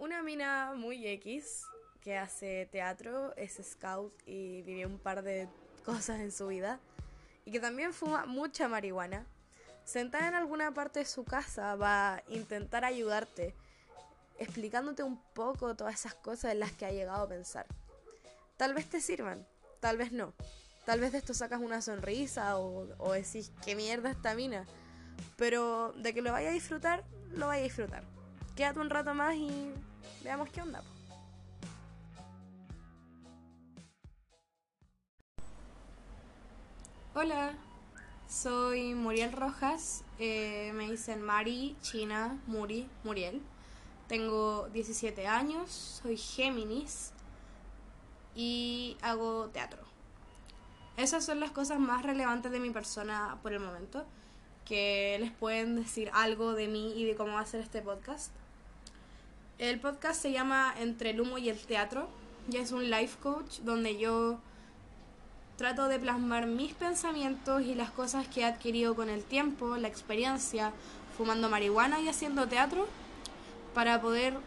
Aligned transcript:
una 0.00 0.22
mina 0.22 0.72
muy 0.74 1.06
X 1.06 1.66
que 2.00 2.16
hace 2.16 2.66
teatro, 2.72 3.36
es 3.36 3.60
scout 3.62 4.12
y 4.26 4.62
vive 4.62 4.86
un 4.86 4.98
par 4.98 5.22
de 5.22 5.46
cosas 5.84 6.20
en 6.20 6.32
su 6.32 6.46
vida 6.46 6.80
y 7.44 7.52
que 7.52 7.60
también 7.60 7.92
fuma 7.92 8.24
mucha 8.24 8.66
marihuana, 8.66 9.26
sentada 9.84 10.28
en 10.28 10.34
alguna 10.34 10.72
parte 10.72 11.00
de 11.00 11.04
su 11.04 11.24
casa 11.24 11.74
va 11.76 12.14
a 12.14 12.22
intentar 12.28 12.84
ayudarte, 12.86 13.54
explicándote 14.38 15.02
un 15.02 15.22
poco 15.34 15.76
todas 15.76 15.94
esas 15.96 16.14
cosas 16.14 16.52
en 16.52 16.60
las 16.60 16.72
que 16.72 16.86
ha 16.86 16.92
llegado 16.92 17.24
a 17.24 17.28
pensar. 17.28 17.66
Tal 18.56 18.72
vez 18.72 18.88
te 18.88 19.02
sirvan, 19.02 19.46
tal 19.80 19.98
vez 19.98 20.12
no. 20.12 20.32
Tal 20.86 21.00
vez 21.00 21.12
de 21.12 21.18
esto 21.18 21.34
sacas 21.34 21.60
una 21.60 21.82
sonrisa 21.82 22.56
o, 22.56 22.88
o 22.98 23.12
decís, 23.12 23.52
qué 23.64 23.76
mierda 23.76 24.10
esta 24.10 24.34
mina. 24.34 24.66
Pero 25.36 25.92
de 25.92 26.14
que 26.14 26.22
lo 26.22 26.32
vaya 26.32 26.48
a 26.48 26.52
disfrutar, 26.52 27.04
lo 27.32 27.48
vaya 27.48 27.60
a 27.60 27.64
disfrutar. 27.64 28.02
Quédate 28.56 28.80
un 28.80 28.90
rato 28.90 29.14
más 29.14 29.34
y 29.34 29.72
veamos 30.22 30.48
qué 30.50 30.62
onda. 30.62 30.82
Hola, 37.14 37.54
soy 38.28 38.94
Muriel 38.94 39.32
Rojas, 39.32 40.04
eh, 40.18 40.70
me 40.74 40.88
dicen 40.88 41.22
Mari, 41.22 41.76
China, 41.82 42.40
Muri, 42.46 42.88
Muriel. 43.02 43.42
Tengo 44.06 44.68
17 44.72 45.26
años, 45.26 46.00
soy 46.02 46.16
Géminis 46.16 47.12
y 48.34 48.96
hago 49.02 49.48
teatro. 49.48 49.82
Esas 50.96 51.24
son 51.24 51.40
las 51.40 51.50
cosas 51.50 51.80
más 51.80 52.04
relevantes 52.04 52.52
de 52.52 52.60
mi 52.60 52.70
persona 52.70 53.38
por 53.42 53.52
el 53.52 53.60
momento, 53.60 54.04
que 54.64 55.16
les 55.20 55.32
pueden 55.32 55.76
decir 55.76 56.10
algo 56.12 56.54
de 56.54 56.68
mí 56.68 56.92
y 56.94 57.04
de 57.06 57.16
cómo 57.16 57.32
va 57.32 57.40
a 57.40 57.46
ser 57.46 57.60
este 57.60 57.82
podcast. 57.82 58.32
El 59.60 59.78
podcast 59.78 60.22
se 60.22 60.32
llama 60.32 60.74
Entre 60.78 61.10
el 61.10 61.20
humo 61.20 61.36
y 61.36 61.50
el 61.50 61.58
teatro. 61.58 62.08
Y 62.50 62.56
es 62.56 62.72
un 62.72 62.88
life 62.90 63.18
coach 63.22 63.58
donde 63.58 63.98
yo 63.98 64.38
trato 65.58 65.86
de 65.86 65.98
plasmar 65.98 66.46
mis 66.46 66.72
pensamientos 66.72 67.60
y 67.60 67.74
las 67.74 67.90
cosas 67.90 68.26
que 68.26 68.40
he 68.40 68.44
adquirido 68.46 68.96
con 68.96 69.10
el 69.10 69.22
tiempo, 69.22 69.76
la 69.76 69.86
experiencia, 69.86 70.72
fumando 71.14 71.50
marihuana 71.50 72.00
y 72.00 72.08
haciendo 72.08 72.48
teatro, 72.48 72.88
para 73.74 74.00
poder 74.00 74.38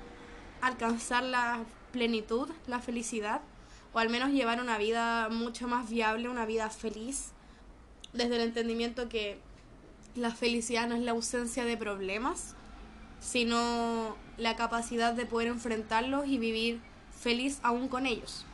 alcanzar 0.62 1.22
la 1.22 1.60
plenitud, 1.92 2.50
la 2.66 2.80
felicidad, 2.80 3.42
o 3.94 4.00
al 4.00 4.10
menos 4.10 4.32
llevar 4.32 4.60
una 4.60 4.80
vida 4.80 5.30
mucho 5.30 5.68
más 5.68 5.92
viable, 5.92 6.28
una 6.28 6.48
vida 6.48 6.72
feliz, 6.72 7.34
desde 8.14 8.38
el 8.38 8.42
entendimiento 8.42 9.10
que 9.10 9.38
la 10.16 10.32
felicidad 10.32 10.88
no 10.88 10.96
es 10.96 11.02
la 11.02 11.12
ausencia 11.12 11.66
de 11.66 11.78
problemas, 11.78 12.56
sino 13.20 14.16
la 14.38 14.56
capacidad 14.56 15.14
de 15.14 15.26
poder 15.26 15.48
enfrentarlos 15.48 16.28
y 16.28 16.38
vivir 16.38 16.82
feliz 17.20 17.60
aún 17.64 17.88
con 17.88 18.06
ellos. 18.06 18.46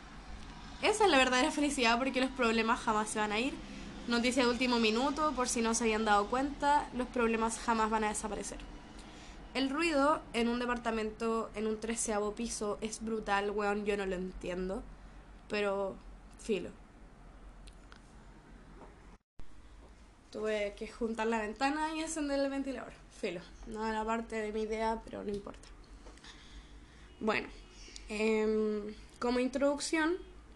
Esa 0.82 1.06
es 1.06 1.12
la 1.12 1.18
verdadera 1.18 1.52
felicidad 1.60 1.98
porque 1.98 2.22
los 2.22 2.32
problemas 2.32 2.80
jamás 2.80 3.10
se 3.10 3.20
van 3.20 3.32
a 3.32 3.40
ir. 3.40 3.54
Noticia 4.08 4.44
de 4.44 4.50
último 4.50 4.80
minuto, 4.80 5.34
por 5.36 5.48
si 5.48 5.62
no 5.62 5.76
se 5.76 5.84
habían 5.84 6.06
dado 6.06 6.28
cuenta, 6.28 6.90
los 6.96 7.08
problemas 7.08 7.60
jamás 7.60 7.90
van 7.90 8.04
a 8.04 8.10
desaparecer. 8.10 8.58
El 9.54 9.70
ruido 9.70 10.22
en 10.34 10.48
un 10.48 10.60
departamento 10.60 11.50
en 11.56 11.68
un 11.68 11.80
treceavo 11.80 12.34
piso 12.34 12.78
es 12.82 13.04
brutal, 13.04 13.52
weón, 13.52 13.86
yo 13.86 13.98
no 13.98 14.06
lo 14.06 14.16
entiendo. 14.16 14.84
Pero, 15.48 15.96
filo. 16.40 16.70
Tuve 20.32 20.76
que 20.78 20.88
juntar 20.88 21.28
la 21.28 21.40
ventana 21.40 21.96
y 21.96 22.02
encender 22.02 22.40
el 22.40 22.50
ventilador. 22.50 22.94
Filo. 23.20 23.42
No 23.68 23.86
era 23.88 24.04
parte 24.06 24.38
de 24.38 24.52
mi 24.52 24.62
idea, 24.62 25.02
pero 25.04 25.24
no 25.24 25.30
importa. 25.30 25.68
Bueno, 27.20 27.48
em, 28.08 28.94
como 29.20 29.40
introducción, 29.40 30.16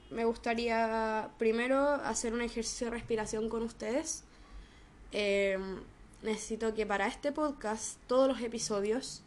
me 0.09 0.23
gustaría 0.25 1.30
primero 1.38 1.78
hacer 1.80 2.34
un 2.34 2.41
ejercicio 2.41 2.88
de 2.88 2.91
respiración 2.91 3.50
con 3.50 3.63
ustedes. 3.63 4.23
Em, 5.12 5.81
necesito 6.22 6.73
que 6.73 6.85
para 6.85 7.07
este 7.07 7.31
podcast, 7.31 8.00
todos 8.07 8.28
los 8.28 8.41
episodios, 8.41 9.22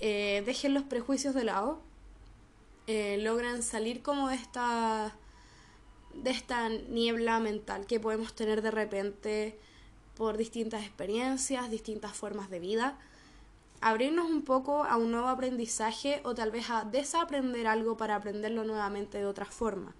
eh, 0.00 0.42
dejen 0.44 0.74
los 0.74 0.82
prejuicios 0.82 1.34
de 1.34 1.44
lado, 1.44 1.80
eh, 2.86 3.18
logren 3.22 3.62
salir 3.62 4.02
como 4.02 4.28
de 4.28 4.36
esta 4.36 5.16
de 6.14 6.30
esta 6.30 6.68
niebla 6.68 7.40
mental 7.40 7.86
que 7.86 7.98
podemos 7.98 8.34
tener 8.36 8.62
de 8.62 8.70
repente 8.70 9.58
por 10.16 10.36
distintas 10.36 10.82
experiencias, 10.82 11.70
distintas 11.70 12.12
formas 12.12 12.50
de 12.50 12.60
vida, 12.60 12.98
abrirnos 13.80 14.30
un 14.30 14.42
poco 14.42 14.84
a 14.84 14.96
un 14.96 15.10
nuevo 15.10 15.28
aprendizaje 15.28 16.20
o 16.24 16.34
tal 16.34 16.50
vez 16.50 16.70
a 16.70 16.84
desaprender 16.84 17.66
algo 17.66 17.96
para 17.96 18.16
aprenderlo 18.16 18.64
nuevamente 18.64 19.18
de 19.18 19.26
otra 19.26 19.46
forma. 19.46 19.94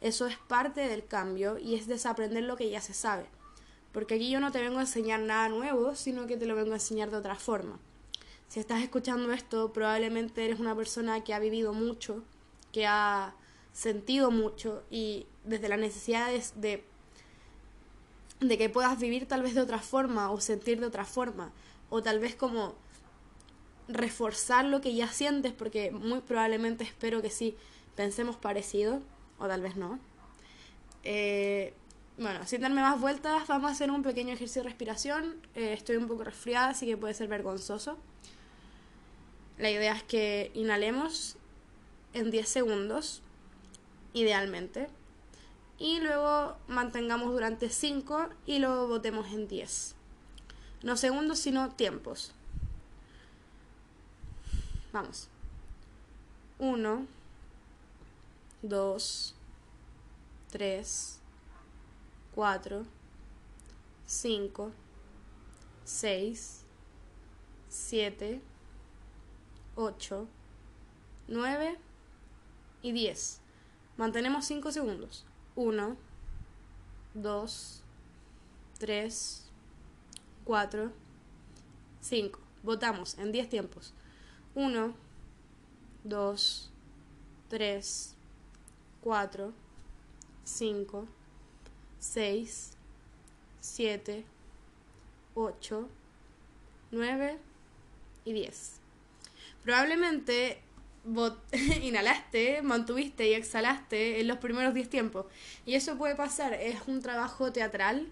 Eso 0.00 0.26
es 0.26 0.36
parte 0.38 0.80
del 0.80 1.06
cambio 1.06 1.58
y 1.58 1.74
es 1.74 1.86
desaprender 1.86 2.44
lo 2.44 2.56
que 2.56 2.70
ya 2.70 2.80
se 2.80 2.94
sabe. 2.94 3.26
Porque 3.92 4.14
aquí 4.14 4.30
yo 4.30 4.40
no 4.40 4.52
te 4.52 4.60
vengo 4.60 4.78
a 4.78 4.82
enseñar 4.82 5.20
nada 5.20 5.48
nuevo, 5.48 5.94
sino 5.94 6.26
que 6.26 6.36
te 6.36 6.46
lo 6.46 6.54
vengo 6.54 6.72
a 6.72 6.76
enseñar 6.76 7.10
de 7.10 7.18
otra 7.18 7.34
forma. 7.34 7.78
Si 8.48 8.58
estás 8.58 8.82
escuchando 8.82 9.32
esto, 9.32 9.72
probablemente 9.72 10.44
eres 10.44 10.58
una 10.58 10.74
persona 10.74 11.22
que 11.22 11.34
ha 11.34 11.38
vivido 11.38 11.72
mucho, 11.72 12.22
que 12.72 12.86
ha 12.86 13.34
sentido 13.72 14.30
mucho 14.30 14.82
y 14.90 15.26
desde 15.44 15.68
la 15.68 15.76
necesidad 15.76 16.30
de, 16.56 16.84
de, 18.40 18.58
que 18.58 18.68
puedas 18.68 18.98
vivir 18.98 19.26
tal 19.26 19.42
vez 19.42 19.54
de 19.54 19.60
otra 19.60 19.78
forma 19.78 20.30
o 20.30 20.40
sentir 20.40 20.80
de 20.80 20.86
otra 20.86 21.04
forma 21.04 21.52
o 21.88 22.02
tal 22.02 22.18
vez 22.18 22.34
como 22.34 22.74
reforzar 23.88 24.64
lo 24.64 24.80
que 24.80 24.94
ya 24.94 25.08
sientes 25.08 25.52
porque 25.52 25.90
muy 25.90 26.20
probablemente 26.20 26.84
espero 26.84 27.22
que 27.22 27.30
sí 27.30 27.56
pensemos 27.96 28.36
parecido 28.36 29.00
o 29.38 29.46
tal 29.46 29.62
vez 29.62 29.76
no. 29.76 29.98
Eh, 31.02 31.74
bueno, 32.18 32.46
sin 32.46 32.60
darme 32.60 32.82
más 32.82 33.00
vueltas, 33.00 33.46
vamos 33.48 33.70
a 33.70 33.72
hacer 33.72 33.90
un 33.90 34.02
pequeño 34.02 34.34
ejercicio 34.34 34.62
de 34.62 34.68
respiración. 34.68 35.36
Eh, 35.54 35.72
estoy 35.72 35.96
un 35.96 36.06
poco 36.06 36.22
resfriada, 36.24 36.68
así 36.68 36.86
que 36.86 36.96
puede 36.96 37.14
ser 37.14 37.28
vergonzoso. 37.28 37.96
La 39.56 39.70
idea 39.70 39.94
es 39.94 40.02
que 40.02 40.50
inhalemos 40.54 41.36
en 42.12 42.30
10 42.30 42.48
segundos 42.48 43.22
idealmente. 44.12 44.88
Y 45.80 45.98
luego 45.98 46.58
mantengamos 46.68 47.32
durante 47.32 47.70
5 47.70 48.28
y 48.44 48.58
lo 48.58 48.86
botemos 48.86 49.26
en 49.32 49.48
10. 49.48 49.96
No 50.82 50.96
segundos, 50.96 51.38
sino 51.38 51.70
tiempos. 51.70 52.34
Vamos. 54.92 55.28
1, 56.58 57.06
2, 58.60 59.34
3, 60.50 61.18
4, 62.34 62.86
5, 64.04 64.72
6, 65.84 66.64
7, 67.70 68.42
8, 69.76 70.28
9 71.28 71.78
y 72.82 72.92
10. 72.92 73.40
Mantenemos 73.96 74.44
5 74.44 74.72
segundos. 74.72 75.24
1, 75.60 75.94
2, 77.12 77.82
3, 78.78 79.44
4, 80.44 80.92
5. 82.00 82.40
Votamos 82.62 83.18
en 83.18 83.30
10 83.30 83.50
tiempos. 83.50 83.92
1, 84.54 84.94
2, 86.04 86.70
3, 87.50 88.14
4, 89.02 89.52
5, 90.44 91.08
6, 91.98 92.70
7, 93.60 94.24
8, 95.34 95.88
9 96.90 97.38
y 98.24 98.32
10. 98.32 98.80
Probablemente 99.62 100.62
inhalaste, 101.82 102.62
mantuviste 102.62 103.28
y 103.28 103.34
exhalaste 103.34 104.20
en 104.20 104.28
los 104.28 104.38
primeros 104.38 104.74
10 104.74 104.88
tiempos. 104.88 105.26
Y 105.66 105.74
eso 105.74 105.96
puede 105.96 106.14
pasar, 106.14 106.54
es 106.54 106.76
un 106.86 107.00
trabajo 107.00 107.52
teatral 107.52 108.08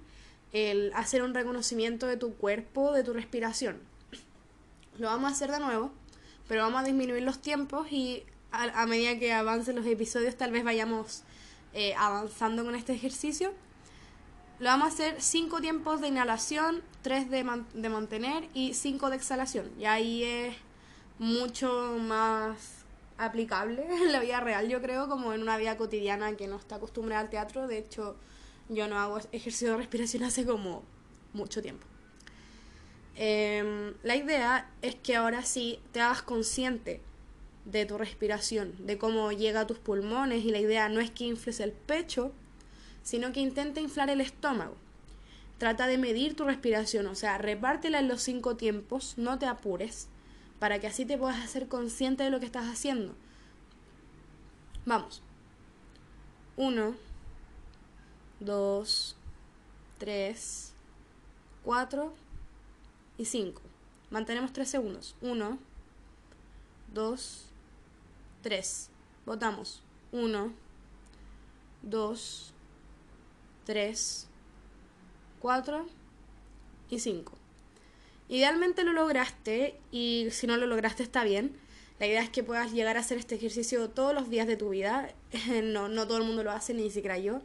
el 0.53 0.93
hacer 0.95 1.23
un 1.23 1.35
reconocimiento 1.35 2.07
de 2.07 2.17
tu 2.17 2.35
cuerpo, 2.35 2.93
de 2.93 3.05
tu 3.05 3.13
respiración. 3.13 3.79
Lo 4.99 5.09
vamos 5.09 5.31
a 5.31 5.35
hacer 5.35 5.51
de 5.51 5.61
nuevo, 5.61 5.93
pero 6.49 6.63
vamos 6.63 6.81
a 6.81 6.85
disminuir 6.85 7.23
los 7.23 7.41
tiempos 7.41 7.93
y 7.93 8.25
a, 8.51 8.87
medida 8.87 9.19
que 9.19 9.33
avancen 9.33 9.77
los 9.77 9.87
episodios 9.87 10.37
tal 10.37 10.53
vez 10.53 10.65
vayamos 10.65 11.23
eh, 11.75 11.95
avanzando 11.97 12.65
con 12.65 12.75
este 12.75 12.95
ejercicio. 12.95 13.53
Lo 14.59 14.71
vamos 14.71 14.87
a 14.87 14.89
hacer 14.89 15.21
5 15.21 15.61
tiempos 15.61 16.01
de 16.01 16.09
inhalación, 16.09 16.83
3 17.03 17.31
de, 17.31 17.65
de 17.75 17.89
mantener 17.89 18.49
y 18.55 18.75
5 18.75 19.11
de 19.11 19.17
exhalación. 19.17 19.71
Y 19.79 19.85
ahí 19.85 20.25
es 20.25 20.57
mucho 21.19 21.97
más 22.01 22.78
aplicable 23.19 23.85
en 24.03 24.13
la 24.13 24.21
vida 24.21 24.41
real, 24.41 24.69
yo 24.69 24.81
creo, 24.81 25.09
como 25.09 25.33
en 25.33 25.43
una 25.43 25.59
vida 25.59 25.77
cotidiana 25.77 26.37
que 26.37 26.47
no 26.47 26.57
está 26.57 26.77
acostumbrada 26.77 27.21
al 27.21 27.31
teatro. 27.31 27.67
De 27.67 27.79
hecho, 27.79 28.17
yo 28.69 28.89
no 28.89 28.99
hago 28.99 29.19
ejercicio 29.33 29.73
de 29.73 29.77
respiración 29.77 30.23
hace 30.23 30.47
como 30.47 30.83
mucho 31.33 31.61
tiempo. 31.61 31.87
Em, 33.17 33.95
la 34.05 34.17
idea 34.17 34.71
es 34.81 34.95
que 34.95 35.17
ahora 35.17 35.43
sí 35.43 35.81
te 35.93 36.01
hagas 36.01 36.23
consciente 36.23 37.01
de 37.65 37.85
tu 37.85 37.99
respiración, 37.99 38.75
de 38.79 38.97
cómo 38.97 39.33
llega 39.33 39.61
a 39.61 39.67
tus 39.67 39.79
pulmones 39.79 40.45
y 40.45 40.51
la 40.51 40.61
idea 40.61 40.89
no 40.89 41.01
es 41.01 41.11
que 41.11 41.25
infles 41.25 41.61
el 41.61 41.73
pecho, 41.73 42.33
sino 43.03 43.33
que 43.33 43.41
intenta 43.41 43.81
inflar 43.81 44.09
el 44.09 44.21
estómago. 44.21 44.77
Trata 45.59 45.89
de 45.89 45.99
medir 45.99 46.37
tu 46.37 46.45
respiración, 46.45 47.07
o 47.09 47.17
sea, 47.17 47.37
repártela 47.37 47.99
en 47.99 48.07
los 48.07 48.23
cinco 48.23 48.57
tiempos, 48.57 49.15
no 49.17 49.39
te 49.39 49.47
apures, 49.47 50.09
para 50.59 50.81
que 50.81 50.87
así 50.87 51.05
te 51.05 51.19
puedas 51.19 51.43
hacer 51.43 51.69
consciente 51.69 52.25
de 52.25 52.31
lo 52.31 52.41
que 52.41 52.47
estás 52.47 52.67
haciendo. 52.67 53.15
Vamos. 54.85 55.23
Uno, 56.57 56.95
dos, 58.41 59.17
tres, 59.99 60.75
cuatro 61.63 62.15
y 63.17 63.27
cinco. 63.27 63.63
Mantenemos 64.11 64.53
tres 64.53 64.69
segundos. 64.69 65.15
Uno, 65.21 65.59
dos, 66.93 67.47
tres. 68.43 68.91
Votamos. 69.27 69.83
Uno, 70.11 70.53
dos, 71.83 72.55
tres, 73.65 74.27
cuatro 75.41 75.87
y 76.89 76.99
cinco. 76.99 77.38
Idealmente 78.29 78.85
lo 78.85 78.93
lograste 78.93 79.79
y 79.91 80.29
si 80.31 80.47
no 80.47 80.57
lo 80.57 80.67
lograste 80.67 81.03
está 81.03 81.25
bien. 81.25 81.57
La 81.99 82.07
idea 82.07 82.23
es 82.23 82.31
que 82.31 82.45
puedas 82.45 82.73
llegar 82.73 82.97
a 82.97 83.01
hacer 83.01 83.19
este 83.19 83.35
ejercicio 83.35 83.91
todos 83.91 84.15
los 84.15 84.31
días 84.31 84.47
de 84.47 84.57
tu 84.57 84.71
vida. 84.71 85.13
no, 85.63 85.89
no 85.89 86.07
todo 86.07 86.19
el 86.19 86.25
mundo 86.25 86.45
lo 86.45 86.53
hace, 86.53 86.75
ni 86.75 86.91
siquiera 86.91 87.19
yo. 87.19 87.41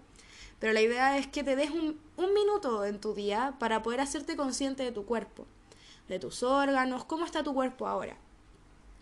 Pero 0.60 0.74
la 0.74 0.82
idea 0.82 1.18
es 1.18 1.28
que 1.28 1.44
te 1.44 1.56
des 1.56 1.72
un, 1.72 2.00
un 2.16 2.34
minuto 2.34 2.86
en 2.86 3.00
tu 3.00 3.14
día 3.14 3.56
para 3.60 3.84
poder 3.84 4.00
hacerte 4.00 4.36
consciente 4.36 4.84
de 4.84 4.92
tu 4.92 5.06
cuerpo, 5.06 5.46
de 6.08 6.20
tus 6.20 6.44
órganos, 6.44 7.06
cómo 7.06 7.26
está 7.26 7.44
tu 7.44 7.54
cuerpo 7.54 7.88
ahora. 7.88 8.16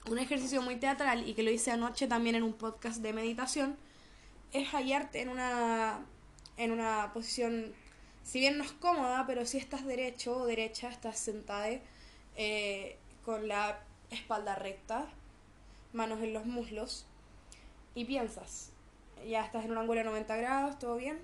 Un 0.10 0.18
ejercicio 0.18 0.62
muy 0.62 0.77
teatral 0.77 1.27
y 1.27 1.34
que 1.34 1.44
lo 1.44 1.51
hice 1.51 1.72
anoche 1.72 2.07
también 2.07 2.36
en 2.36 2.44
un 2.44 2.54
podcast 2.54 3.01
de 3.01 3.13
meditación 3.13 3.77
es 4.54 4.69
hallarte 4.69 5.22
en 5.22 5.30
una, 5.30 6.00
en 6.57 6.72
una 6.72 7.12
posición, 7.13 7.74
si 8.23 8.39
bien 8.39 8.57
no 8.57 8.63
es 8.63 8.71
cómoda, 8.71 9.25
pero 9.27 9.45
si 9.45 9.57
estás 9.57 9.85
derecho 9.85 10.38
o 10.38 10.45
derecha, 10.45 10.89
estás 10.89 11.18
sentada 11.19 11.68
eh, 12.35 12.97
con 13.25 13.47
la 13.47 13.79
espalda 14.09 14.56
recta, 14.56 15.07
manos 15.94 16.21
en 16.21 16.33
los 16.33 16.45
muslos 16.45 17.06
y 17.95 18.06
piensas, 18.06 18.71
ya 19.27 19.44
estás 19.44 19.65
en 19.65 19.71
un 19.71 19.77
ángulo 19.77 20.00
de 20.00 20.06
90 20.06 20.35
grados, 20.38 20.79
todo 20.79 20.95
bien, 20.95 21.19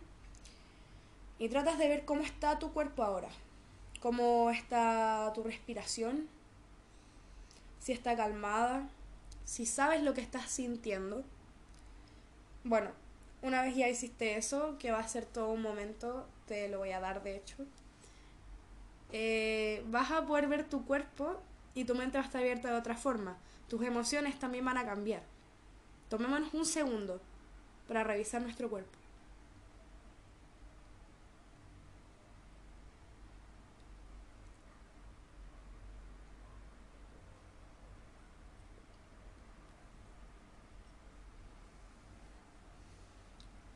y 1.39 1.49
tratas 1.49 1.77
de 1.77 1.88
ver 1.88 2.05
cómo 2.05 2.21
está 2.21 2.59
tu 2.59 2.73
cuerpo 2.73 3.03
ahora, 3.03 3.29
cómo 4.01 4.50
está 4.51 5.31
tu 5.33 5.43
respiración, 5.43 6.27
si 7.79 7.91
está 7.93 8.15
calmada, 8.15 8.89
si 9.45 9.65
sabes 9.65 10.03
lo 10.03 10.13
que 10.13 10.21
estás 10.21 10.50
sintiendo. 10.51 11.23
Bueno, 12.63 12.91
una 13.41 13.61
vez 13.61 13.75
ya 13.75 13.88
hiciste 13.88 14.38
eso, 14.38 14.77
que 14.77 14.91
va 14.91 15.00
a 15.00 15.07
ser 15.07 15.25
todo 15.25 15.50
un 15.50 15.61
momento, 15.61 16.27
te 16.47 16.67
lo 16.69 16.79
voy 16.79 16.91
a 16.91 16.99
dar 16.99 17.21
de 17.21 17.35
hecho, 17.35 17.57
eh, 19.11 19.83
vas 19.88 20.11
a 20.11 20.25
poder 20.25 20.47
ver 20.47 20.67
tu 20.67 20.85
cuerpo 20.85 21.39
y 21.75 21.85
tu 21.85 21.95
mente 21.95 22.17
va 22.17 22.23
a 22.23 22.27
estar 22.27 22.41
abierta 22.41 22.69
de 22.69 22.77
otra 22.77 22.95
forma. 22.95 23.38
Tus 23.69 23.83
emociones 23.83 24.39
también 24.39 24.65
van 24.65 24.77
a 24.77 24.85
cambiar. 24.85 25.21
Tomémonos 26.09 26.53
un 26.53 26.65
segundo 26.65 27.21
para 27.88 28.03
revisar 28.03 28.41
nuestro 28.41 28.69
cuerpo. 28.69 28.97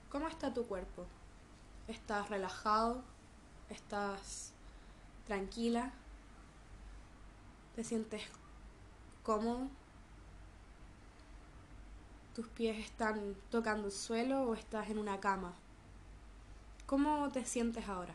¿Cómo 0.10 0.28
está 0.28 0.54
tu 0.54 0.66
cuerpo? 0.66 1.06
¿Estás 1.92 2.30
relajado? 2.30 3.04
¿Estás 3.70 4.54
tranquila? 5.28 5.92
¿Te 7.76 7.84
sientes 7.84 8.24
cómodo? 9.24 9.68
¿Tus 12.34 12.48
pies 12.48 12.78
están 12.78 13.36
tocando 13.50 13.88
el 13.88 13.92
suelo 13.92 14.44
o 14.44 14.54
estás 14.54 14.90
en 14.90 15.00
una 15.00 15.20
cama? 15.20 15.52
¿Cómo 16.86 17.30
te 17.30 17.44
sientes 17.44 17.90
ahora? 17.90 18.14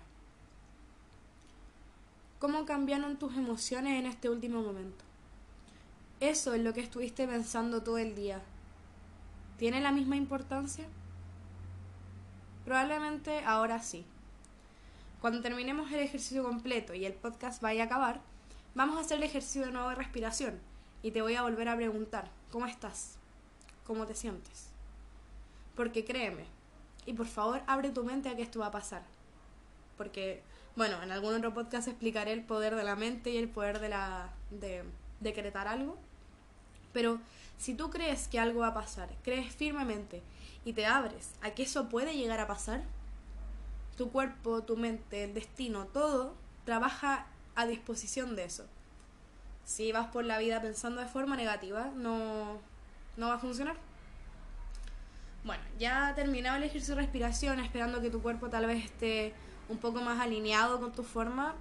¿Cómo 2.38 2.64
cambiaron 2.64 3.18
tus 3.18 3.36
emociones 3.36 4.00
en 4.00 4.06
este 4.06 4.30
último 4.30 4.62
momento? 4.62 5.04
Eso 6.20 6.54
es 6.54 6.62
lo 6.62 6.72
que 6.72 6.80
estuviste 6.80 7.28
pensando 7.28 7.82
todo 7.82 7.98
el 7.98 8.14
día. 8.14 8.40
¿Tiene 9.58 9.82
la 9.82 9.92
misma 9.92 10.16
importancia? 10.16 10.86
Probablemente 12.66 13.44
ahora 13.44 13.80
sí. 13.80 14.04
Cuando 15.20 15.40
terminemos 15.40 15.90
el 15.92 16.00
ejercicio 16.00 16.42
completo 16.42 16.94
y 16.94 17.06
el 17.06 17.12
podcast 17.12 17.62
vaya 17.62 17.84
a 17.84 17.86
acabar, 17.86 18.20
vamos 18.74 18.96
a 18.96 19.02
hacer 19.02 19.18
el 19.18 19.22
ejercicio 19.22 19.64
de 19.64 19.70
nuevo 19.70 19.88
de 19.90 19.94
respiración 19.94 20.58
y 21.00 21.12
te 21.12 21.22
voy 21.22 21.36
a 21.36 21.42
volver 21.42 21.68
a 21.68 21.76
preguntar, 21.76 22.28
¿cómo 22.50 22.66
estás? 22.66 23.18
¿Cómo 23.86 24.04
te 24.08 24.16
sientes? 24.16 24.66
Porque 25.76 26.04
créeme, 26.04 26.44
y 27.06 27.12
por 27.12 27.28
favor 27.28 27.62
abre 27.68 27.90
tu 27.90 28.02
mente 28.02 28.28
a 28.28 28.34
que 28.34 28.42
esto 28.42 28.58
va 28.58 28.66
a 28.66 28.72
pasar. 28.72 29.02
Porque, 29.96 30.42
bueno, 30.74 31.00
en 31.04 31.12
algún 31.12 31.34
otro 31.34 31.54
podcast 31.54 31.86
explicaré 31.86 32.32
el 32.32 32.42
poder 32.42 32.74
de 32.74 32.82
la 32.82 32.96
mente 32.96 33.30
y 33.30 33.36
el 33.36 33.48
poder 33.48 33.78
de 33.78 33.90
la 33.90 34.30
de 34.50 34.82
decretar 35.20 35.68
algo. 35.68 35.96
Pero 36.92 37.20
si 37.58 37.74
tú 37.74 37.90
crees 37.90 38.26
que 38.26 38.40
algo 38.40 38.60
va 38.60 38.68
a 38.68 38.74
pasar, 38.74 39.08
crees 39.22 39.54
firmemente 39.54 40.20
y 40.66 40.72
te 40.72 40.84
abres 40.84 41.30
a 41.42 41.52
que 41.52 41.62
eso 41.62 41.88
puede 41.88 42.16
llegar 42.16 42.40
a 42.40 42.48
pasar, 42.48 42.82
tu 43.96 44.10
cuerpo, 44.10 44.64
tu 44.64 44.76
mente, 44.76 45.22
el 45.22 45.32
destino, 45.32 45.86
todo 45.86 46.34
trabaja 46.64 47.26
a 47.54 47.66
disposición 47.66 48.34
de 48.34 48.44
eso. 48.44 48.66
Si 49.64 49.92
vas 49.92 50.08
por 50.08 50.24
la 50.24 50.38
vida 50.38 50.60
pensando 50.60 51.00
de 51.00 51.06
forma 51.06 51.36
negativa, 51.36 51.92
no, 51.94 52.58
no 53.16 53.28
va 53.28 53.34
a 53.34 53.38
funcionar. 53.38 53.76
Bueno, 55.44 55.62
ya 55.78 56.12
terminado 56.16 56.56
el 56.56 56.64
ejercicio 56.64 56.96
de 56.96 57.02
respiración, 57.02 57.60
esperando 57.60 58.00
que 58.00 58.10
tu 58.10 58.20
cuerpo 58.20 58.48
tal 58.50 58.66
vez 58.66 58.84
esté 58.84 59.34
un 59.68 59.78
poco 59.78 60.00
más 60.00 60.20
alineado 60.20 60.80
con 60.80 60.90
tu 60.90 61.04
forma. 61.04 61.54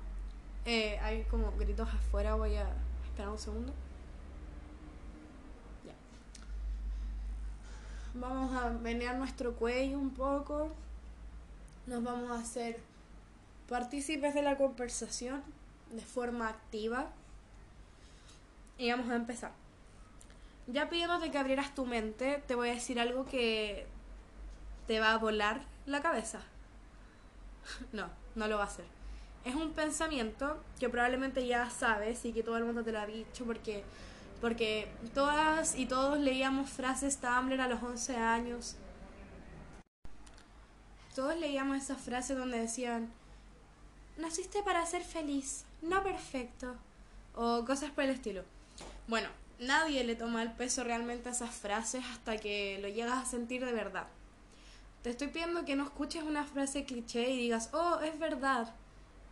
Eh, 0.66 0.98
hay 1.04 1.25
como 1.25 1.51
gritos 1.51 1.88
afuera, 1.94 2.34
voy 2.34 2.56
a 2.56 2.68
esperar 3.06 3.30
un 3.30 3.38
segundo. 3.38 3.72
Vamos 8.17 8.55
a 8.55 8.69
menear 8.69 9.17
nuestro 9.17 9.55
cuello 9.55 10.00
un 10.00 10.12
poco. 10.12 10.72
Nos 11.86 12.01
vamos 12.01 12.31
a 12.31 12.39
hacer 12.39 12.79
partícipes 13.67 14.34
de 14.34 14.41
la 14.41 14.55
conversación 14.55 15.43
de 15.91 16.01
forma 16.01 16.48
activa. 16.48 17.10
Y 18.77 18.89
vamos 18.89 19.10
a 19.10 19.15
empezar. 19.15 19.51
Ya 20.67 20.89
pidiéndote 20.89 21.29
que 21.29 21.38
abrieras 21.38 21.75
tu 21.75 21.86
mente, 21.86 22.41
te 22.48 22.55
voy 22.55 22.69
a 22.69 22.75
decir 22.75 23.01
algo 23.01 23.25
que 23.25 23.86
te 24.88 25.01
va 25.01 25.13
a 25.13 25.17
volar 25.17 25.62
la 25.86 26.01
cabeza. 26.01 26.39
No, 27.91 28.10
no 28.36 28.48
lo 28.48 28.57
va 28.57 28.63
a 28.63 28.67
hacer. 28.67 28.86
Es 29.43 29.55
un 29.55 29.72
pensamiento 29.74 30.57
que 30.79 30.88
probablemente 30.88 31.45
ya 31.45 31.69
sabes 31.69 32.24
y 32.24 32.31
que 32.31 32.43
todo 32.43 32.57
el 32.57 32.63
mundo 32.63 32.84
te 32.84 32.91
lo 32.91 33.00
ha 33.00 33.05
dicho 33.05 33.43
porque 33.43 33.84
porque 34.42 34.88
todas 35.13 35.75
y 35.75 35.86
todos 35.86 36.20
leíamos 36.20 36.70
frases 36.70 37.18
Tumblr 37.18 37.60
a 37.60 37.68
los 37.68 37.82
11 37.82 38.18
años. 38.18 38.75
Todos 41.15 41.38
leíamos 41.38 41.77
esas 41.77 42.01
frases 42.01 42.38
donde 42.38 42.60
decían, 42.60 43.10
naciste 44.18 44.62
para 44.63 44.86
ser 44.86 45.04
feliz, 45.04 45.63
no 45.82 46.04
perfecto, 46.04 46.75
o 47.36 47.63
cosas 47.65 47.92
por 47.92 48.04
el 48.04 48.12
estilo. 48.12 48.44
Bueno, 49.08 49.30
nadie 49.60 50.04
le 50.04 50.15
toma 50.15 50.42
el 50.44 50.51
peso 50.51 50.84
realmente 50.84 51.30
a 51.30 51.32
esas 51.32 51.56
frases 51.56 52.04
hasta 52.12 52.38
que 52.38 52.80
lo 52.82 52.88
llegas 52.88 53.18
a 53.18 53.30
sentir 53.30 53.65
de 53.65 53.72
verdad. 53.72 54.08
Te 55.04 55.12
estoy 55.12 55.27
pidiendo 55.27 55.65
que 55.65 55.75
no 55.75 55.84
escuches 55.84 56.24
una 56.24 56.46
frase 56.46 56.84
cliché 56.84 57.30
y 57.30 57.38
digas, 57.38 57.70
oh, 57.74 58.00
es 58.00 58.18
verdad, 58.18 58.74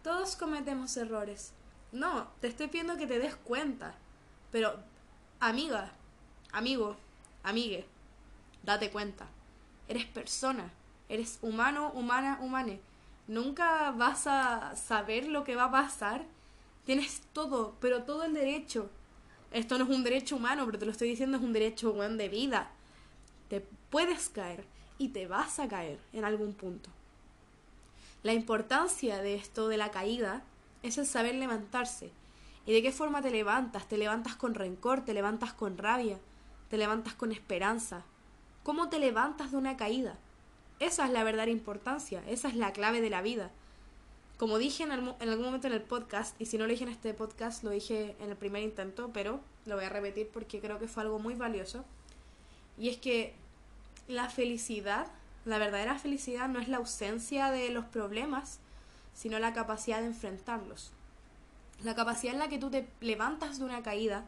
todos 0.03 0.35
cometemos 0.35 0.95
errores. 0.97 1.51
No, 1.91 2.27
te 2.41 2.47
estoy 2.47 2.67
pidiendo 2.67 2.97
que 2.97 3.07
te 3.07 3.19
des 3.19 3.35
cuenta, 3.35 3.95
pero 4.51 4.77
amiga, 5.47 5.91
amigo, 6.51 6.95
amigue, 7.43 7.85
date 8.63 8.89
cuenta. 8.91 9.27
Eres 9.87 10.05
persona, 10.05 10.71
eres 11.09 11.39
humano, 11.41 11.91
humana, 11.93 12.39
humane. 12.41 12.79
Nunca 13.27 13.91
vas 13.91 14.27
a 14.27 14.75
saber 14.75 15.27
lo 15.27 15.43
que 15.43 15.55
va 15.55 15.65
a 15.65 15.71
pasar. 15.71 16.25
Tienes 16.85 17.21
todo, 17.33 17.75
pero 17.79 18.03
todo 18.03 18.23
el 18.23 18.33
derecho. 18.33 18.89
Esto 19.51 19.77
no 19.77 19.85
es 19.85 19.89
un 19.89 20.03
derecho 20.03 20.35
humano, 20.35 20.65
pero 20.65 20.79
te 20.79 20.85
lo 20.85 20.91
estoy 20.91 21.09
diciendo, 21.09 21.37
es 21.37 21.43
un 21.43 21.53
derecho 21.53 21.91
humano 21.91 22.15
de 22.15 22.29
vida. 22.29 22.71
Te 23.49 23.61
puedes 23.89 24.29
caer 24.29 24.65
y 24.97 25.09
te 25.09 25.27
vas 25.27 25.59
a 25.59 25.67
caer 25.67 25.99
en 26.13 26.25
algún 26.25 26.53
punto. 26.53 26.89
La 28.23 28.33
importancia 28.33 29.21
de 29.21 29.35
esto 29.35 29.67
de 29.67 29.77
la 29.77 29.91
caída 29.91 30.43
es 30.81 30.97
el 30.97 31.05
saber 31.05 31.35
levantarse 31.35 32.11
¿Y 32.65 32.73
de 32.73 32.81
qué 32.81 32.91
forma 32.91 33.21
te 33.21 33.31
levantas? 33.31 33.87
¿Te 33.87 33.97
levantas 33.97 34.35
con 34.35 34.55
rencor? 34.55 35.01
¿Te 35.03 35.13
levantas 35.13 35.53
con 35.53 35.77
rabia? 35.77 36.19
te 36.73 36.79
levantas 36.79 37.13
con 37.13 37.31
esperanza. 37.31 38.03
¿Cómo 38.63 38.89
te 38.89 38.97
levantas 38.97 39.51
de 39.51 39.57
una 39.57 39.77
caída? 39.77 40.17
Esa 40.79 41.05
es 41.05 41.11
la 41.11 41.23
verdadera 41.23 41.51
importancia, 41.51 42.23
esa 42.27 42.47
es 42.47 42.55
la 42.55 42.73
clave 42.73 42.99
de 42.99 43.11
la 43.11 43.21
vida. 43.21 43.51
Como 44.37 44.57
dije 44.57 44.81
en, 44.81 44.91
algún 44.91 45.45
momento 45.45 45.67
en 45.67 45.73
el 45.73 45.83
podcast, 45.83 46.35
y 46.41 46.47
si 46.47 46.57
no 46.57 46.65
lo 46.65 46.71
dije 46.71 46.83
en 46.83 46.89
este 46.89 47.13
podcast, 47.13 47.63
lo 47.63 47.69
dije 47.69 48.15
en 48.19 48.31
el 48.31 48.37
primer 48.37 48.63
intento, 48.63 49.11
pero 49.13 49.39
lo 49.67 49.75
voy 49.75 49.85
a 49.85 49.89
repetir 49.89 50.29
porque 50.33 50.59
creo 50.59 50.79
que 50.79 50.87
fue 50.87 51.03
algo 51.03 51.19
muy 51.19 51.35
valioso. 51.35 51.85
Y 52.79 52.89
es 52.89 52.97
que 52.97 53.35
la 54.07 54.31
felicidad, 54.31 55.05
la 55.45 55.59
verdadera 55.59 55.99
felicidad 55.99 56.49
no 56.49 56.59
es 56.59 56.69
la 56.69 56.77
ausencia 56.77 57.51
de 57.51 57.69
los 57.69 57.85
problemas, 57.85 58.57
sino 59.13 59.37
la 59.37 59.53
capacidad 59.53 59.99
de 59.99 60.07
enfrentarlos. 60.07 60.91
La 61.83 61.95
capacidad 61.95 62.33
en 62.33 62.39
la 62.39 62.47
que 62.47 62.57
tú 62.57 62.69
te 62.69 62.87
levantas 63.01 63.59
de 63.59 63.65
una 63.65 63.83
caída 63.83 64.25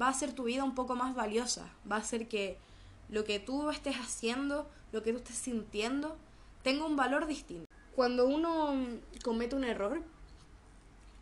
va 0.00 0.06
a 0.06 0.10
hacer 0.10 0.32
tu 0.32 0.44
vida 0.44 0.64
un 0.64 0.74
poco 0.74 0.96
más 0.96 1.14
valiosa, 1.14 1.68
va 1.90 1.96
a 1.96 2.00
hacer 2.00 2.26
que 2.26 2.58
lo 3.08 3.24
que 3.24 3.38
tú 3.38 3.70
estés 3.70 3.96
haciendo, 3.96 4.68
lo 4.92 5.02
que 5.02 5.12
tú 5.12 5.18
estés 5.18 5.36
sintiendo, 5.36 6.16
tenga 6.62 6.86
un 6.86 6.96
valor 6.96 7.26
distinto. 7.26 7.70
Cuando 7.94 8.26
uno 8.26 8.74
comete 9.22 9.54
un 9.54 9.64
error, 9.64 10.02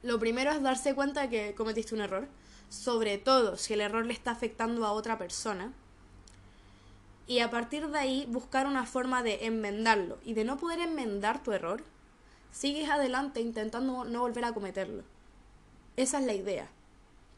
lo 0.02 0.18
primero 0.18 0.50
es 0.50 0.62
darse 0.62 0.94
cuenta 0.94 1.22
de 1.22 1.28
que 1.28 1.54
cometiste 1.54 1.94
un 1.94 2.00
error, 2.00 2.28
sobre 2.68 3.18
todo 3.18 3.56
si 3.56 3.74
el 3.74 3.80
error 3.80 4.06
le 4.06 4.12
está 4.12 4.30
afectando 4.30 4.86
a 4.86 4.92
otra 4.92 5.18
persona, 5.18 5.72
y 7.26 7.38
a 7.40 7.50
partir 7.50 7.88
de 7.88 7.98
ahí 7.98 8.26
buscar 8.28 8.66
una 8.66 8.84
forma 8.84 9.22
de 9.22 9.46
enmendarlo. 9.46 10.18
Y 10.24 10.34
de 10.34 10.44
no 10.44 10.58
poder 10.58 10.80
enmendar 10.80 11.42
tu 11.42 11.52
error, 11.52 11.82
sigues 12.52 12.90
adelante 12.90 13.40
intentando 13.40 14.04
no 14.04 14.20
volver 14.20 14.44
a 14.44 14.52
cometerlo. 14.52 15.04
Esa 15.96 16.18
es 16.18 16.26
la 16.26 16.34
idea. 16.34 16.68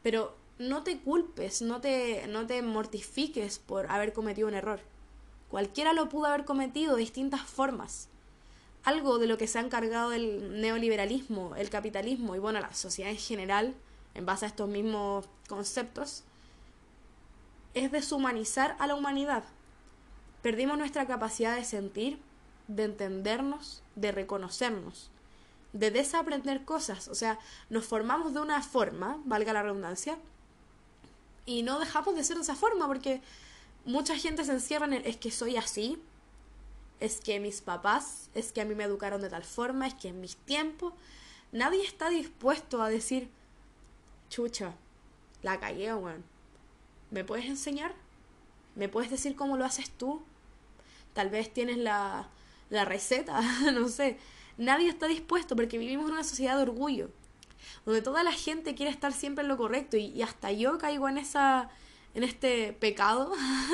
Pero 0.03 0.35
no 0.59 0.83
te 0.83 0.99
culpes, 0.99 1.61
no 1.61 1.81
te, 1.81 2.25
no 2.27 2.47
te 2.47 2.61
mortifiques 2.61 3.59
por 3.59 3.89
haber 3.91 4.13
cometido 4.13 4.47
un 4.47 4.55
error. 4.55 4.79
Cualquiera 5.49 5.93
lo 5.93 6.09
pudo 6.09 6.27
haber 6.27 6.45
cometido 6.45 6.95
de 6.95 7.01
distintas 7.01 7.41
formas. 7.41 8.09
Algo 8.83 9.17
de 9.19 9.27
lo 9.27 9.37
que 9.37 9.47
se 9.47 9.59
ha 9.59 9.61
encargado 9.61 10.13
el 10.13 10.61
neoliberalismo, 10.61 11.55
el 11.55 11.69
capitalismo 11.69 12.35
y 12.35 12.39
bueno, 12.39 12.59
la 12.59 12.73
sociedad 12.73 13.11
en 13.11 13.17
general, 13.17 13.75
en 14.13 14.25
base 14.25 14.45
a 14.45 14.49
estos 14.49 14.67
mismos 14.67 15.25
conceptos, 15.47 16.23
es 17.73 17.91
deshumanizar 17.91 18.75
a 18.79 18.87
la 18.87 18.95
humanidad. 18.95 19.43
Perdimos 20.41 20.77
nuestra 20.77 21.05
capacidad 21.05 21.55
de 21.55 21.65
sentir, 21.65 22.19
de 22.67 22.85
entendernos, 22.85 23.83
de 23.95 24.11
reconocernos, 24.11 25.11
de 25.73 25.91
desaprender 25.91 26.65
cosas. 26.65 27.07
O 27.07 27.15
sea, 27.15 27.39
nos 27.69 27.85
formamos 27.85 28.33
de 28.33 28.41
una 28.41 28.61
forma, 28.61 29.19
valga 29.25 29.53
la 29.53 29.63
redundancia, 29.63 30.17
y 31.45 31.63
no 31.63 31.79
dejamos 31.79 32.15
de 32.15 32.23
ser 32.23 32.35
de 32.35 32.43
esa 32.43 32.55
forma 32.55 32.87
porque 32.87 33.21
mucha 33.85 34.17
gente 34.17 34.43
se 34.43 34.51
encierra 34.51 34.85
en 34.85 34.93
el 34.93 35.05
es 35.05 35.17
que 35.17 35.31
soy 35.31 35.55
así, 35.55 36.01
es 36.99 37.21
que 37.21 37.39
mis 37.39 37.61
papás, 37.61 38.29
es 38.33 38.51
que 38.51 38.61
a 38.61 38.65
mí 38.65 38.75
me 38.75 38.83
educaron 38.83 39.21
de 39.21 39.29
tal 39.29 39.43
forma, 39.43 39.87
es 39.87 39.93
que 39.93 40.09
en 40.09 40.19
mis 40.19 40.35
tiempos 40.35 40.93
nadie 41.51 41.83
está 41.83 42.09
dispuesto 42.09 42.81
a 42.81 42.89
decir, 42.89 43.29
chucha, 44.29 44.73
la 45.41 45.59
cagué, 45.59 45.93
weón. 45.93 46.23
¿Me 47.11 47.23
puedes 47.23 47.45
enseñar? 47.45 47.93
¿Me 48.75 48.89
puedes 48.89 49.09
decir 49.09 49.35
cómo 49.35 49.55
lo 49.55 49.63
haces 49.63 49.89
tú? 49.91 50.21
Tal 51.13 51.29
vez 51.29 51.53
tienes 51.53 51.77
la, 51.77 52.27
la 52.69 52.85
receta, 52.85 53.39
no 53.73 53.87
sé. 53.87 54.17
Nadie 54.57 54.89
está 54.89 55.07
dispuesto 55.07 55.55
porque 55.55 55.77
vivimos 55.77 56.07
en 56.07 56.13
una 56.13 56.23
sociedad 56.23 56.55
de 56.55 56.63
orgullo 56.63 57.09
donde 57.85 58.01
toda 58.01 58.21
la 58.21 58.33
gente 58.33 58.75
quiere 58.75 58.91
estar 58.91 59.13
siempre 59.13 59.43
en 59.43 59.47
lo 59.47 59.57
correcto 59.57 59.95
y, 59.95 60.21
hasta 60.21 60.51
yo 60.51 60.77
caigo 60.77 61.07
en 61.07 61.17
esa 61.17 61.69
en 62.13 62.23
este 62.23 62.73
pecado. 62.73 63.31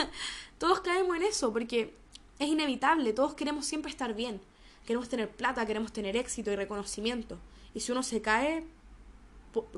todos 0.60 0.82
caemos 0.82 1.16
en 1.18 1.24
eso 1.24 1.52
porque 1.52 1.96
es 2.38 2.48
inevitable, 2.48 3.14
todos 3.14 3.34
queremos 3.34 3.66
siempre 3.66 3.90
estar 3.90 4.14
bien. 4.14 4.40
Queremos 4.86 5.10
tener 5.10 5.30
plata, 5.30 5.66
queremos 5.66 5.94
tener 5.94 6.16
éxito 6.16 6.52
y 6.52 6.56
reconocimiento. 6.56 7.40
Y 7.74 7.80
si 7.80 7.92
uno 7.92 8.04
se 8.04 8.22
cae, 8.22 8.66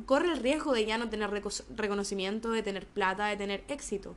corre 0.05 0.33
el 0.33 0.39
riesgo 0.39 0.73
de 0.73 0.85
ya 0.85 0.97
no 0.97 1.09
tener 1.09 1.29
reconocimiento, 1.29 2.51
de 2.51 2.63
tener 2.63 2.87
plata, 2.87 3.27
de 3.27 3.37
tener 3.37 3.63
éxito. 3.69 4.15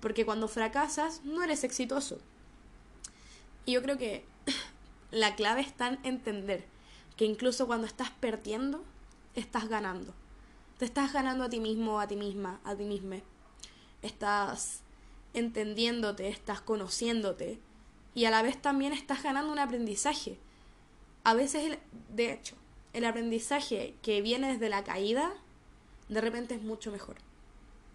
Porque 0.00 0.24
cuando 0.24 0.48
fracasas, 0.48 1.22
no 1.24 1.42
eres 1.42 1.62
exitoso. 1.62 2.18
Y 3.66 3.72
yo 3.72 3.82
creo 3.82 3.98
que 3.98 4.24
la 5.10 5.34
clave 5.36 5.60
está 5.60 5.88
en 5.88 5.98
entender 6.02 6.64
que 7.16 7.24
incluso 7.24 7.66
cuando 7.66 7.86
estás 7.86 8.10
perdiendo, 8.10 8.84
estás 9.34 9.68
ganando. 9.68 10.14
Te 10.78 10.84
estás 10.84 11.12
ganando 11.12 11.44
a 11.44 11.48
ti 11.48 11.60
mismo, 11.60 12.00
a 12.00 12.06
ti 12.06 12.16
misma, 12.16 12.60
a 12.64 12.76
ti 12.76 12.84
misma. 12.84 13.16
Estás 14.02 14.82
entendiéndote, 15.34 16.28
estás 16.28 16.60
conociéndote 16.60 17.58
y 18.14 18.24
a 18.24 18.30
la 18.30 18.42
vez 18.42 18.60
también 18.60 18.92
estás 18.92 19.22
ganando 19.22 19.52
un 19.52 19.58
aprendizaje. 19.58 20.38
A 21.24 21.34
veces, 21.34 21.78
de 22.08 22.32
hecho, 22.32 22.54
el 22.92 23.04
aprendizaje 23.04 23.94
que 24.02 24.22
viene 24.22 24.52
desde 24.52 24.68
la 24.68 24.84
caída, 24.84 25.32
de 26.08 26.20
repente 26.20 26.54
es 26.54 26.62
mucho 26.62 26.92
mejor. 26.92 27.16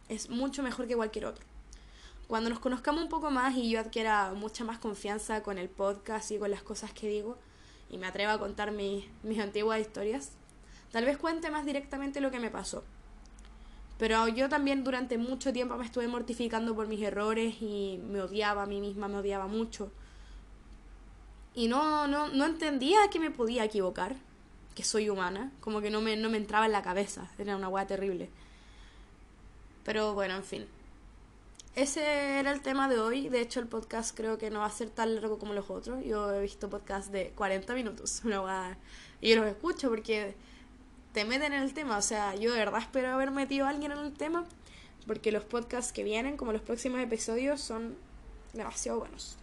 Es 0.10 0.30
mucho 0.30 0.64
mejor 0.64 0.88
que 0.88 0.96
cualquier 0.96 1.26
otro. 1.26 1.46
Cuando 2.34 2.50
nos 2.50 2.58
conozcamos 2.58 3.04
un 3.04 3.10
poco 3.10 3.30
más 3.30 3.56
y 3.56 3.70
yo 3.70 3.80
adquiera 3.80 4.34
mucha 4.34 4.64
más 4.64 4.80
confianza 4.80 5.44
con 5.44 5.60
el 5.60 5.70
podcast 5.70 6.32
y 6.32 6.40
con 6.40 6.50
las 6.50 6.64
cosas 6.64 6.92
que 6.92 7.08
digo 7.08 7.38
y 7.92 8.00
me 8.00 8.08
atrevo 8.08 8.32
a 8.32 8.40
contar 8.40 8.72
mis 8.72 9.06
antiguas 9.40 9.80
historias, 9.80 10.32
Tal 10.92 11.06
vez 11.06 11.20
cuente 11.20 11.52
más 11.52 11.64
directamente 11.64 12.22
lo 12.22 12.32
que 12.32 12.40
me 12.40 12.50
pasó. 12.50 12.84
Pero 14.00 14.28
yo 14.30 14.50
también 14.50 14.84
durante 14.84 15.20
mucho 15.20 15.54
tiempo 15.54 15.78
me 15.78 15.86
estuve 15.86 16.08
mortificando 16.08 16.74
por 16.74 16.88
mis 16.88 17.04
errores 17.04 17.54
y 17.62 18.00
me 18.04 18.20
odiaba 18.20 18.64
a 18.64 18.66
mí 18.66 18.82
misma, 18.82 19.08
me 19.08 19.18
odiaba 19.18 19.46
mucho. 19.46 19.92
Y 21.54 21.68
no, 21.68 22.08
no, 22.08 22.30
no 22.30 22.46
entendía 22.46 23.12
que 23.12 23.20
me 23.20 23.30
podía 23.30 23.64
equivocar, 23.64 24.16
que 24.74 24.84
soy 24.84 25.08
humana, 25.08 25.52
como 25.60 25.82
que 25.82 25.92
no 25.92 26.02
me, 26.02 26.18
no 26.18 26.32
me 26.32 26.38
entraba 26.38 26.66
en 26.66 26.72
la 26.72 26.82
cabeza, 26.82 27.30
era 27.38 27.56
una 27.56 27.70
hueá 27.70 27.86
terrible. 27.86 28.32
Pero 29.84 30.16
bueno, 30.16 30.36
en 30.36 30.44
fin. 30.44 30.68
Ese 31.76 32.38
era 32.38 32.52
el 32.52 32.62
tema 32.62 32.88
de 32.88 33.00
hoy. 33.00 33.30
De 33.30 33.42
hecho, 33.42 33.60
el 33.60 33.68
podcast 33.68 34.16
creo 34.16 34.38
que 34.38 34.52
no 34.52 34.60
va 34.60 34.68
a 34.68 34.70
ser 34.70 34.92
tan 34.92 35.16
largo 35.16 35.40
como 35.40 35.54
los 35.54 35.72
otros. 35.72 36.04
Yo 36.06 36.32
he 36.32 36.42
visto 36.42 36.70
podcasts 36.70 37.12
de 37.12 37.32
40 37.32 37.74
minutos. 37.74 38.22
Una 38.26 38.78
Y 39.22 39.32
yo 39.32 39.38
los 39.38 39.48
escucho 39.48 39.90
porque 39.90 40.36
te 41.14 41.26
meten 41.26 41.52
en 41.54 41.64
el 41.64 41.74
tema. 41.74 41.98
O 41.98 42.02
sea, 42.04 42.36
yo 42.36 42.52
de 42.52 42.60
verdad 42.60 42.80
espero 42.80 43.12
haber 43.12 43.32
metido 43.32 43.66
a 43.66 43.70
alguien 43.70 43.92
en 43.92 43.98
el 43.98 44.14
tema, 44.14 44.46
porque 45.08 45.32
los 45.32 45.44
podcasts 45.46 45.92
que 45.92 46.04
vienen, 46.04 46.38
como 46.38 46.54
los 46.54 46.62
próximos 46.62 47.00
episodios, 47.00 47.60
son 47.60 47.96
demasiado 48.54 49.00
buenos. 49.00 49.38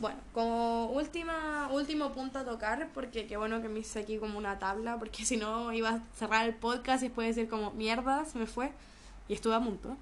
Bueno, 0.00 0.18
como 0.32 0.86
última, 0.90 1.68
último 1.70 2.10
punto 2.10 2.40
a 2.40 2.44
tocar, 2.44 2.90
porque 2.92 3.28
qué 3.28 3.36
bueno 3.36 3.62
que 3.62 3.68
me 3.68 3.78
hice 3.78 4.00
aquí 4.00 4.18
como 4.18 4.38
una 4.38 4.58
tabla, 4.58 4.98
porque 4.98 5.24
si 5.24 5.36
no 5.36 5.72
iba 5.72 5.90
a 5.90 6.02
cerrar 6.18 6.46
el 6.46 6.54
podcast 6.56 7.04
y 7.04 7.06
después 7.06 7.28
decir 7.28 7.48
como 7.48 7.70
mierda, 7.70 8.24
se 8.24 8.38
me 8.38 8.46
fue, 8.46 8.72
y 9.28 9.34
estuve 9.34 9.54
a 9.54 9.60
punto, 9.60 9.96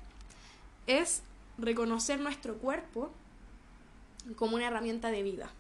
es 0.87 1.23
reconocer 1.59 2.21
nuestro 2.21 2.59
cuerpo 2.59 3.11
como 4.37 4.57
una 4.57 4.69
herramienta 4.69 5.11
de 5.11 5.23
vida. 5.23 5.51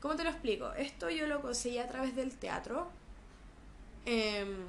¿Cómo 0.00 0.16
te 0.16 0.24
lo 0.24 0.30
explico? 0.30 0.72
Esto 0.72 1.10
yo 1.10 1.26
lo 1.26 1.40
conseguí 1.40 1.78
a 1.78 1.86
través 1.86 2.16
del 2.16 2.36
teatro, 2.36 2.90
Em, 4.04 4.66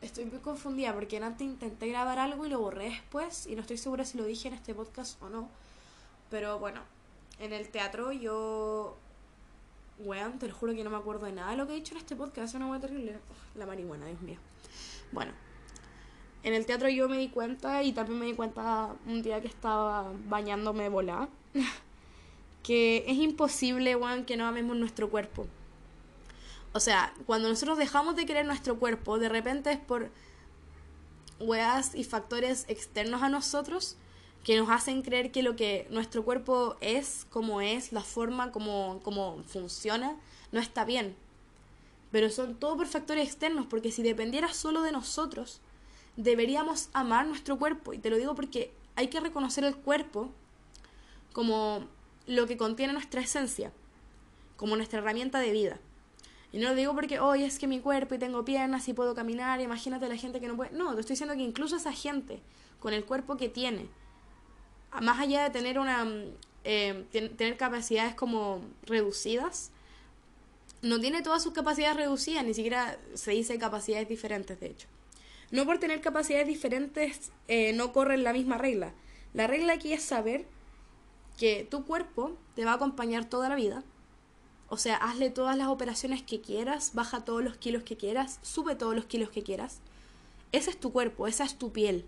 estoy 0.00 0.24
muy 0.24 0.38
confundida 0.38 0.94
porque 0.94 1.18
antes 1.18 1.46
intenté 1.46 1.88
grabar 1.88 2.18
algo 2.18 2.46
y 2.46 2.48
lo 2.48 2.60
borré 2.60 2.84
después 2.84 3.46
y 3.46 3.54
no 3.54 3.60
estoy 3.60 3.76
segura 3.76 4.04
si 4.04 4.16
lo 4.16 4.24
dije 4.24 4.48
en 4.48 4.54
este 4.54 4.74
podcast 4.74 5.22
o 5.22 5.28
no. 5.28 5.48
Pero 6.30 6.58
bueno, 6.58 6.80
en 7.38 7.52
el 7.52 7.68
teatro 7.68 8.12
yo... 8.12 8.96
Weón, 9.98 10.40
te 10.40 10.48
lo 10.48 10.54
juro 10.54 10.74
que 10.74 10.82
no 10.82 10.90
me 10.90 10.96
acuerdo 10.96 11.26
de 11.26 11.32
nada 11.32 11.52
de 11.52 11.56
lo 11.56 11.66
que 11.66 11.72
he 11.72 11.76
dicho 11.76 11.94
en 11.94 12.00
este 12.00 12.16
podcast. 12.16 12.48
Es 12.48 12.54
una 12.54 12.66
hueá 12.66 12.80
terrible. 12.80 13.16
la 13.54 13.64
marihuana, 13.64 14.06
Dios 14.06 14.20
mío. 14.22 14.38
Bueno, 15.12 15.32
en 16.44 16.54
el 16.54 16.66
teatro 16.66 16.88
yo 16.88 17.08
me 17.08 17.18
di 17.18 17.28
cuenta 17.28 17.82
y 17.82 17.92
también 17.92 18.20
me 18.20 18.26
di 18.26 18.34
cuenta 18.34 18.94
un 19.06 19.22
día 19.22 19.40
que 19.40 19.48
estaba 19.48 20.12
bañándome 20.28 20.88
volá 20.88 21.28
que 22.62 23.04
es 23.06 23.18
imposible, 23.18 23.96
weón, 23.96 24.24
que 24.24 24.36
no 24.36 24.46
amemos 24.46 24.76
nuestro 24.76 25.10
cuerpo. 25.10 25.46
O 26.72 26.80
sea, 26.80 27.12
cuando 27.26 27.48
nosotros 27.48 27.78
dejamos 27.78 28.16
de 28.16 28.26
querer 28.26 28.46
nuestro 28.46 28.78
cuerpo, 28.78 29.18
de 29.18 29.28
repente 29.28 29.70
es 29.70 29.78
por 29.78 30.10
weas 31.38 31.94
y 31.94 32.04
factores 32.04 32.64
externos 32.68 33.22
a 33.22 33.28
nosotros 33.28 33.96
que 34.44 34.56
nos 34.58 34.70
hacen 34.70 35.02
creer 35.02 35.30
que 35.30 35.42
lo 35.42 35.56
que 35.56 35.86
nuestro 35.90 36.24
cuerpo 36.24 36.76
es, 36.80 37.26
como 37.30 37.60
es, 37.60 37.92
la 37.92 38.02
forma 38.02 38.50
como, 38.50 39.00
como 39.02 39.42
funciona, 39.44 40.16
no 40.52 40.60
está 40.60 40.84
bien. 40.84 41.16
Pero 42.10 42.30
son 42.30 42.54
todo 42.54 42.76
por 42.76 42.86
factores 42.86 43.26
externos, 43.26 43.66
porque 43.66 43.92
si 43.92 44.02
dependiera 44.02 44.52
solo 44.52 44.82
de 44.82 44.92
nosotros, 44.92 45.60
deberíamos 46.16 46.88
amar 46.92 47.26
nuestro 47.26 47.58
cuerpo. 47.58 47.92
Y 47.92 47.98
te 47.98 48.10
lo 48.10 48.16
digo 48.16 48.34
porque 48.34 48.72
hay 48.96 49.08
que 49.08 49.20
reconocer 49.20 49.64
el 49.64 49.76
cuerpo 49.76 50.30
como 51.32 51.86
lo 52.26 52.46
que 52.46 52.56
contiene 52.56 52.92
nuestra 52.92 53.20
esencia, 53.20 53.72
como 54.56 54.76
nuestra 54.76 55.00
herramienta 55.00 55.40
de 55.40 55.52
vida. 55.52 55.78
Y 56.52 56.58
no 56.58 56.68
lo 56.68 56.76
digo 56.76 56.94
porque, 56.94 57.18
hoy 57.18 57.42
es 57.42 57.58
que 57.58 57.66
mi 57.66 57.80
cuerpo 57.80 58.14
y 58.14 58.18
tengo 58.18 58.44
piernas 58.44 58.86
y 58.88 58.94
puedo 58.94 59.14
caminar, 59.14 59.60
imagínate 59.60 60.08
la 60.08 60.16
gente 60.16 60.40
que 60.40 60.46
no 60.46 60.54
puede. 60.54 60.70
No, 60.70 60.94
te 60.94 61.00
estoy 61.00 61.14
diciendo 61.14 61.34
que 61.34 61.42
incluso 61.42 61.76
esa 61.76 61.92
gente, 61.92 62.40
con 62.78 62.94
el 62.94 63.04
cuerpo 63.04 63.36
que 63.36 63.48
tiene, 63.48 63.88
más 65.02 65.18
allá 65.18 65.42
de 65.42 65.50
tener 65.50 65.78
una. 65.78 66.06
Eh, 66.66 67.04
tener 67.36 67.58
capacidades 67.58 68.14
como 68.14 68.62
reducidas, 68.86 69.70
no 70.80 70.98
tiene 70.98 71.20
todas 71.20 71.42
sus 71.42 71.52
capacidades 71.52 71.96
reducidas, 71.96 72.42
ni 72.42 72.54
siquiera 72.54 72.98
se 73.12 73.32
dice 73.32 73.58
capacidades 73.58 74.08
diferentes, 74.08 74.58
de 74.60 74.66
hecho. 74.68 74.86
No 75.50 75.64
por 75.66 75.78
tener 75.78 76.00
capacidades 76.00 76.46
diferentes 76.46 77.32
eh, 77.48 77.72
no 77.72 77.92
corren 77.92 78.24
la 78.24 78.32
misma 78.32 78.58
regla. 78.58 78.92
La 79.32 79.46
regla 79.46 79.74
aquí 79.74 79.92
es 79.92 80.02
saber 80.02 80.46
que 81.38 81.66
tu 81.68 81.84
cuerpo 81.84 82.36
te 82.54 82.64
va 82.64 82.72
a 82.72 82.74
acompañar 82.76 83.24
toda 83.24 83.48
la 83.48 83.56
vida. 83.56 83.82
O 84.68 84.76
sea, 84.76 84.96
hazle 84.96 85.30
todas 85.30 85.56
las 85.56 85.68
operaciones 85.68 86.22
que 86.22 86.40
quieras, 86.40 86.92
baja 86.94 87.24
todos 87.24 87.44
los 87.44 87.56
kilos 87.56 87.82
que 87.82 87.96
quieras, 87.96 88.38
sube 88.42 88.74
todos 88.74 88.94
los 88.94 89.04
kilos 89.04 89.30
que 89.30 89.42
quieras. 89.42 89.80
Ese 90.52 90.70
es 90.70 90.78
tu 90.78 90.92
cuerpo, 90.92 91.26
esa 91.26 91.44
es 91.44 91.58
tu 91.58 91.72
piel. 91.72 92.04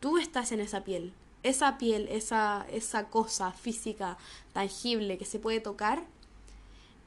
Tú 0.00 0.18
estás 0.18 0.52
en 0.52 0.60
esa 0.60 0.82
piel. 0.82 1.12
Esa 1.42 1.78
piel, 1.78 2.08
esa, 2.08 2.66
esa 2.70 3.08
cosa 3.08 3.52
física, 3.52 4.16
tangible, 4.52 5.18
que 5.18 5.24
se 5.24 5.38
puede 5.38 5.60
tocar, 5.60 6.04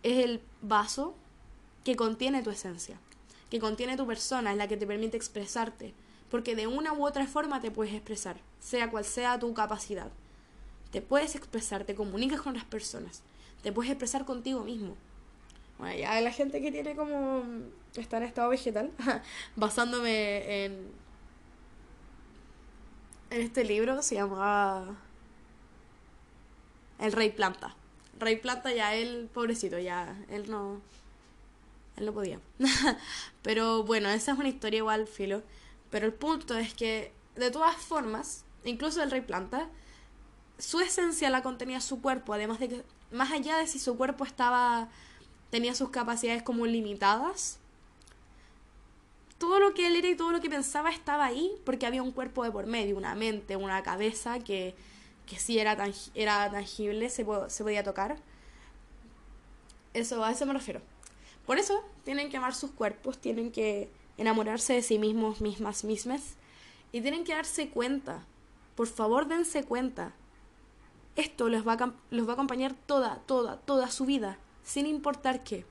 es 0.03 0.23
el 0.23 0.41
vaso 0.61 1.15
que 1.83 1.95
contiene 1.95 2.43
tu 2.43 2.49
esencia, 2.49 2.99
que 3.55 3.61
contiene 3.61 3.95
tu 3.95 4.05
persona, 4.05 4.51
es 4.51 4.57
la 4.57 4.67
que 4.67 4.75
te 4.75 4.85
permite 4.85 5.15
expresarte, 5.15 5.93
porque 6.29 6.55
de 6.55 6.67
una 6.67 6.91
u 6.91 7.05
otra 7.05 7.25
forma 7.25 7.61
te 7.61 7.71
puedes 7.71 7.93
expresar, 7.93 8.35
sea 8.59 8.91
cual 8.91 9.05
sea 9.05 9.39
tu 9.39 9.53
capacidad. 9.53 10.11
Te 10.91 11.01
puedes 11.01 11.35
expresar, 11.35 11.85
te 11.85 11.95
comunicas 11.95 12.41
con 12.41 12.55
las 12.55 12.65
personas, 12.65 13.21
te 13.63 13.71
puedes 13.71 13.91
expresar 13.91 14.25
contigo 14.25 14.63
mismo. 14.65 14.95
Bueno, 15.79 15.97
ya 15.97 16.19
la 16.19 16.31
gente 16.31 16.61
que 16.61 16.69
tiene 16.69 16.97
como 16.97 17.43
está 17.95 18.17
en 18.17 18.23
estado 18.23 18.49
vegetal, 18.49 18.91
basándome 19.55 20.65
en 20.65 20.91
en 23.29 23.41
este 23.41 23.63
libro 23.63 24.01
se 24.01 24.15
llama 24.15 24.97
El 26.99 27.11
Rey 27.13 27.31
Planta. 27.31 27.73
Rey 28.19 28.37
Plata 28.37 28.73
ya 28.73 28.95
él, 28.95 29.29
pobrecito, 29.33 29.79
ya 29.79 30.17
él 30.29 30.49
no. 30.49 30.81
Él 31.97 32.05
no 32.05 32.13
podía. 32.13 32.39
Pero 33.41 33.83
bueno, 33.83 34.09
esa 34.09 34.33
es 34.33 34.39
una 34.39 34.49
historia 34.49 34.79
igual, 34.79 35.07
filo. 35.07 35.43
Pero 35.89 36.05
el 36.05 36.13
punto 36.13 36.57
es 36.57 36.73
que, 36.73 37.11
de 37.35 37.51
todas 37.51 37.75
formas, 37.75 38.43
incluso 38.63 39.01
el 39.01 39.11
Rey 39.11 39.21
Planta, 39.21 39.69
su 40.57 40.79
esencia 40.79 41.29
la 41.29 41.43
contenía 41.43 41.81
su 41.81 42.01
cuerpo, 42.01 42.33
además 42.33 42.59
de 42.59 42.69
que, 42.69 42.83
más 43.11 43.31
allá 43.31 43.57
de 43.57 43.67
si 43.67 43.79
su 43.79 43.97
cuerpo 43.97 44.25
estaba. 44.25 44.89
tenía 45.51 45.75
sus 45.75 45.89
capacidades 45.89 46.43
como 46.43 46.65
limitadas, 46.65 47.59
todo 49.37 49.59
lo 49.59 49.73
que 49.73 49.87
él 49.87 49.95
era 49.95 50.07
y 50.07 50.15
todo 50.15 50.31
lo 50.31 50.41
que 50.41 50.49
pensaba 50.49 50.89
estaba 50.89 51.25
ahí 51.25 51.51
porque 51.65 51.85
había 51.85 52.01
un 52.01 52.11
cuerpo 52.11 52.43
de 52.43 52.51
por 52.51 52.67
medio, 52.67 52.97
una 52.97 53.15
mente, 53.15 53.55
una 53.55 53.83
cabeza 53.83 54.39
que 54.39 54.75
que 55.25 55.39
sí 55.39 55.59
era, 55.59 55.77
era 56.13 56.51
tangible, 56.51 57.09
se, 57.09 57.25
se 57.47 57.63
podía 57.63 57.83
tocar. 57.83 58.17
Eso, 59.93 60.23
a 60.23 60.31
eso 60.31 60.45
me 60.45 60.53
refiero. 60.53 60.81
Por 61.45 61.59
eso 61.59 61.83
tienen 62.03 62.29
que 62.29 62.37
amar 62.37 62.55
sus 62.55 62.71
cuerpos, 62.71 63.19
tienen 63.19 63.51
que 63.51 63.89
enamorarse 64.17 64.73
de 64.73 64.81
sí 64.81 64.99
mismos, 64.99 65.41
mismas, 65.41 65.83
mismas, 65.83 66.35
y 66.91 67.01
tienen 67.01 67.23
que 67.23 67.33
darse 67.33 67.69
cuenta. 67.69 68.25
Por 68.75 68.87
favor, 68.87 69.27
dense 69.27 69.63
cuenta. 69.63 70.13
Esto 71.15 71.49
los 71.49 71.67
va 71.67 71.73
a, 71.73 71.93
los 72.11 72.27
va 72.27 72.31
a 72.31 72.33
acompañar 72.33 72.73
toda, 72.73 73.21
toda, 73.25 73.57
toda 73.57 73.89
su 73.89 74.05
vida, 74.05 74.37
sin 74.63 74.85
importar 74.85 75.43
qué. 75.43 75.65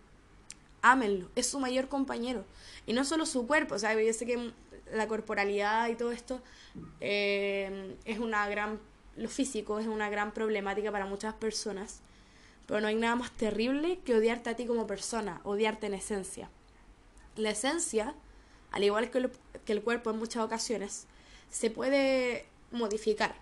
Ámenlo, 0.82 1.28
es 1.34 1.48
su 1.48 1.60
mayor 1.60 1.88
compañero. 1.88 2.44
Y 2.86 2.92
no 2.92 3.04
solo 3.04 3.26
su 3.26 3.46
cuerpo, 3.46 3.74
o 3.74 3.78
sea, 3.78 4.00
yo 4.00 4.12
sé 4.12 4.26
que 4.26 4.52
la 4.92 5.08
corporalidad 5.08 5.88
y 5.88 5.96
todo 5.96 6.12
esto 6.12 6.40
eh, 7.00 7.96
es 8.04 8.18
una 8.18 8.46
gran 8.48 8.78
lo 9.16 9.28
físico 9.28 9.78
es 9.78 9.86
una 9.86 10.10
gran 10.10 10.32
problemática 10.32 10.90
para 10.90 11.06
muchas 11.06 11.34
personas, 11.34 12.00
pero 12.66 12.80
no 12.80 12.88
hay 12.88 12.94
nada 12.94 13.16
más 13.16 13.30
terrible 13.32 13.98
que 14.04 14.14
odiarte 14.14 14.50
a 14.50 14.56
ti 14.56 14.66
como 14.66 14.86
persona, 14.86 15.40
odiarte 15.44 15.86
en 15.86 15.94
esencia. 15.94 16.48
La 17.36 17.50
esencia, 17.50 18.14
al 18.70 18.84
igual 18.84 19.10
que, 19.10 19.28
el 19.72 19.82
cuerpo 19.82 20.10
en 20.10 20.18
muchas 20.18 20.42
ocasiones, 20.42 21.06
se 21.50 21.70
puede 21.70 22.46
modificar. 22.70 23.34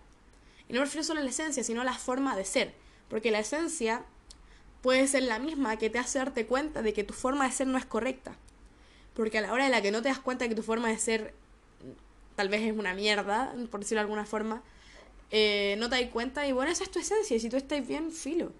Y 0.68 0.72
no 0.72 0.80
me 0.80 0.86
refiero 0.86 1.04
solo 1.04 1.20
a 1.20 1.24
la 1.24 1.30
esencia, 1.30 1.62
sino 1.64 1.82
a 1.82 1.84
la 1.84 1.94
forma 1.94 2.36
de 2.36 2.44
ser, 2.44 2.74
porque 3.08 3.30
la 3.30 3.40
esencia 3.40 4.04
puede 4.82 5.06
ser 5.06 5.22
la 5.22 5.38
misma 5.38 5.76
que 5.76 5.90
te 5.90 5.98
hace 5.98 6.18
darte 6.18 6.46
cuenta 6.46 6.82
de 6.82 6.92
que 6.92 7.04
tu 7.04 7.14
forma 7.14 7.46
de 7.46 7.52
ser 7.52 7.66
no 7.66 7.78
es 7.78 7.86
correcta. 7.86 8.36
Porque 9.14 9.38
a 9.38 9.40
la 9.42 9.52
hora 9.52 9.64
de 9.64 9.70
la 9.70 9.82
que 9.82 9.90
no 9.90 10.02
te 10.02 10.08
das 10.08 10.18
cuenta 10.18 10.44
de 10.44 10.48
que 10.48 10.54
tu 10.56 10.62
forma 10.62 10.88
de 10.88 10.98
ser 10.98 11.34
tal 12.34 12.48
vez 12.48 12.62
es 12.62 12.76
una 12.76 12.94
mierda, 12.94 13.54
por 13.70 13.80
decirlo 13.80 14.00
de 14.00 14.04
alguna 14.04 14.24
forma, 14.24 14.62
eh, 15.30 15.76
no 15.78 15.88
te 15.88 16.00
das 16.00 16.10
cuenta 16.10 16.46
y 16.46 16.52
bueno, 16.52 16.70
esa 16.70 16.84
es 16.84 16.90
tu 16.90 16.98
esencia. 16.98 17.36
Y 17.36 17.40
si 17.40 17.48
tú 17.48 17.56
estás 17.56 17.86
bien, 17.86 18.10
filo. 18.10 18.52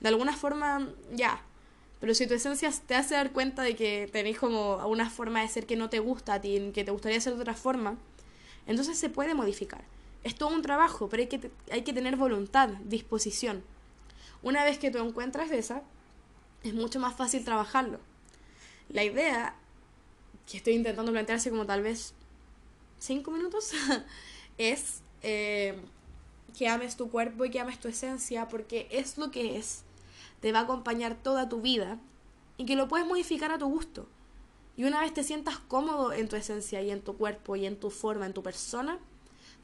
De 0.00 0.08
alguna 0.08 0.36
forma, 0.36 0.88
ya. 1.12 1.42
Pero 2.00 2.14
si 2.14 2.26
tu 2.26 2.34
esencia 2.34 2.70
te 2.86 2.94
hace 2.94 3.14
dar 3.14 3.32
cuenta 3.32 3.62
de 3.62 3.74
que 3.74 4.08
tenés 4.12 4.38
como 4.38 4.76
una 4.86 5.08
forma 5.08 5.40
de 5.40 5.48
ser 5.48 5.66
que 5.66 5.76
no 5.76 5.88
te 5.88 5.98
gusta 5.98 6.34
a 6.34 6.40
que 6.40 6.82
te 6.84 6.90
gustaría 6.90 7.18
hacer 7.18 7.34
de 7.34 7.40
otra 7.40 7.54
forma, 7.54 7.96
entonces 8.66 8.98
se 8.98 9.08
puede 9.08 9.34
modificar. 9.34 9.84
Es 10.22 10.34
todo 10.34 10.50
un 10.50 10.62
trabajo, 10.62 11.08
pero 11.08 11.22
hay 11.22 11.28
que, 11.28 11.50
hay 11.70 11.82
que 11.82 11.92
tener 11.92 12.16
voluntad, 12.16 12.68
disposición. 12.84 13.62
Una 14.42 14.64
vez 14.64 14.78
que 14.78 14.90
tú 14.90 14.98
encuentras 14.98 15.50
esa, 15.50 15.82
es 16.62 16.74
mucho 16.74 17.00
más 17.00 17.14
fácil 17.14 17.44
trabajarlo. 17.44 18.00
La 18.88 19.04
idea 19.04 19.54
que 20.50 20.58
estoy 20.58 20.74
intentando 20.74 21.12
plantearse 21.12 21.50
como 21.50 21.66
tal 21.66 21.82
vez 21.82 22.14
cinco 22.98 23.30
minutos 23.30 23.72
es 24.58 25.00
eh, 25.22 25.78
que 26.56 26.68
ames 26.68 26.96
tu 26.96 27.10
cuerpo 27.10 27.44
y 27.44 27.50
que 27.50 27.60
ames 27.60 27.80
tu 27.80 27.88
esencia, 27.88 28.48
porque 28.48 28.88
es 28.90 29.18
lo 29.18 29.30
que 29.30 29.56
es, 29.56 29.82
te 30.40 30.52
va 30.52 30.60
a 30.60 30.62
acompañar 30.62 31.16
toda 31.22 31.48
tu 31.48 31.60
vida 31.60 31.98
y 32.56 32.66
que 32.66 32.76
lo 32.76 32.88
puedes 32.88 33.06
modificar 33.06 33.50
a 33.52 33.58
tu 33.58 33.66
gusto. 33.66 34.06
Y 34.76 34.84
una 34.84 35.00
vez 35.00 35.14
te 35.14 35.24
sientas 35.24 35.58
cómodo 35.58 36.12
en 36.12 36.28
tu 36.28 36.36
esencia 36.36 36.82
y 36.82 36.90
en 36.90 37.00
tu 37.00 37.16
cuerpo 37.16 37.56
y 37.56 37.66
en 37.66 37.78
tu 37.80 37.90
forma, 37.90 38.26
en 38.26 38.34
tu 38.34 38.42
persona, 38.42 38.98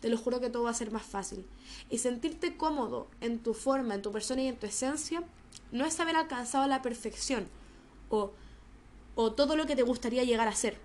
te 0.00 0.08
lo 0.08 0.16
juro 0.16 0.40
que 0.40 0.50
todo 0.50 0.64
va 0.64 0.70
a 0.70 0.74
ser 0.74 0.90
más 0.90 1.02
fácil. 1.02 1.44
Y 1.90 1.98
sentirte 1.98 2.56
cómodo 2.56 3.08
en 3.20 3.38
tu 3.38 3.54
forma, 3.54 3.94
en 3.94 4.02
tu 4.02 4.10
persona 4.10 4.42
y 4.42 4.48
en 4.48 4.56
tu 4.56 4.66
esencia, 4.66 5.22
no 5.70 5.84
es 5.84 6.00
haber 6.00 6.16
alcanzado 6.16 6.66
la 6.66 6.82
perfección 6.82 7.46
o, 8.08 8.32
o 9.14 9.32
todo 9.32 9.56
lo 9.56 9.66
que 9.66 9.76
te 9.76 9.82
gustaría 9.82 10.24
llegar 10.24 10.48
a 10.48 10.54
ser. 10.54 10.78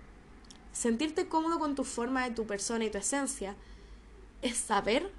Sentirte 0.72 1.28
cómodo 1.28 1.58
con 1.58 1.74
tu 1.74 1.84
forma 1.84 2.24
de 2.24 2.34
tu 2.34 2.46
persona 2.46 2.84
y 2.84 2.90
tu 2.90 2.98
esencia 2.98 3.56
es 4.42 4.56
saber 4.56 5.10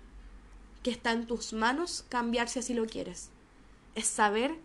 que 0.83 0.91
está 0.91 1.11
en 1.11 1.27
tus 1.27 1.53
manos 1.53 2.05
cambiar 2.09 2.47
si 2.47 2.59
así 2.59 2.73
lo 2.73 2.85
quieres. 2.85 3.31
Es 3.99 4.07
saber 4.07 4.55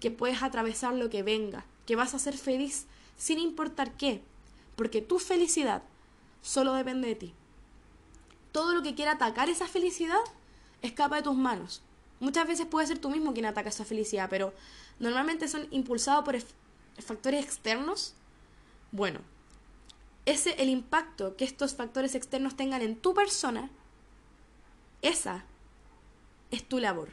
que 0.00 0.10
puedes 0.10 0.42
atravesar 0.42 0.92
lo 0.92 1.08
que 1.08 1.22
venga, 1.22 1.64
que 1.86 1.96
vas 1.96 2.12
a 2.12 2.18
ser 2.18 2.36
feliz 2.36 2.84
sin 3.16 3.38
importar 3.38 3.96
qué, 3.96 4.20
porque 4.76 5.00
tu 5.00 5.18
felicidad 5.18 5.82
solo 6.42 6.74
depende 6.74 7.08
de 7.08 7.14
ti. 7.14 7.34
Todo 8.52 8.74
lo 8.74 8.82
que 8.82 8.94
quiera 8.94 9.12
atacar 9.12 9.48
esa 9.48 9.66
felicidad 9.66 10.20
escapa 10.82 11.16
de 11.16 11.22
tus 11.22 11.34
manos. 11.34 11.80
Muchas 12.20 12.46
veces 12.46 12.66
puede 12.66 12.86
ser 12.86 12.98
tú 12.98 13.08
mismo 13.08 13.32
quien 13.32 13.46
ataca 13.46 13.70
esa 13.70 13.86
felicidad, 13.86 14.28
pero 14.28 14.52
normalmente 14.98 15.48
son 15.48 15.66
impulsados 15.70 16.26
por 16.26 16.36
factores 17.02 17.42
externos. 17.42 18.12
Bueno, 18.90 19.20
ese 20.26 20.50
el 20.62 20.68
impacto 20.68 21.34
que 21.38 21.46
estos 21.46 21.74
factores 21.74 22.14
externos 22.14 22.56
tengan 22.56 22.82
en 22.82 22.96
tu 22.96 23.14
persona, 23.14 23.70
esa 25.00 25.46
es 26.50 26.62
tu 26.68 26.78
labor. 26.78 27.08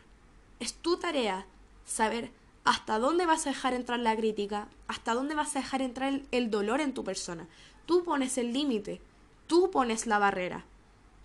Es 0.59 0.73
tu 0.73 0.97
tarea 0.97 1.45
saber 1.89 2.31
hasta 2.63 2.99
dónde 2.99 3.25
vas 3.25 3.45
a 3.45 3.49
dejar 3.49 3.73
entrar 3.73 3.99
la 3.99 4.15
crítica, 4.15 4.69
hasta 4.87 5.13
dónde 5.13 5.33
vas 5.33 5.55
a 5.55 5.59
dejar 5.59 5.81
entrar 5.81 6.21
el, 6.29 6.51
dolor 6.51 6.81
en 6.81 6.93
tu 6.93 7.03
persona. 7.03 7.47
Tú 7.85 8.03
pones 8.03 8.37
el 8.37 8.53
límite, 8.53 9.01
tú 9.47 9.71
pones 9.71 10.05
la 10.05 10.19
barrera. 10.19 10.65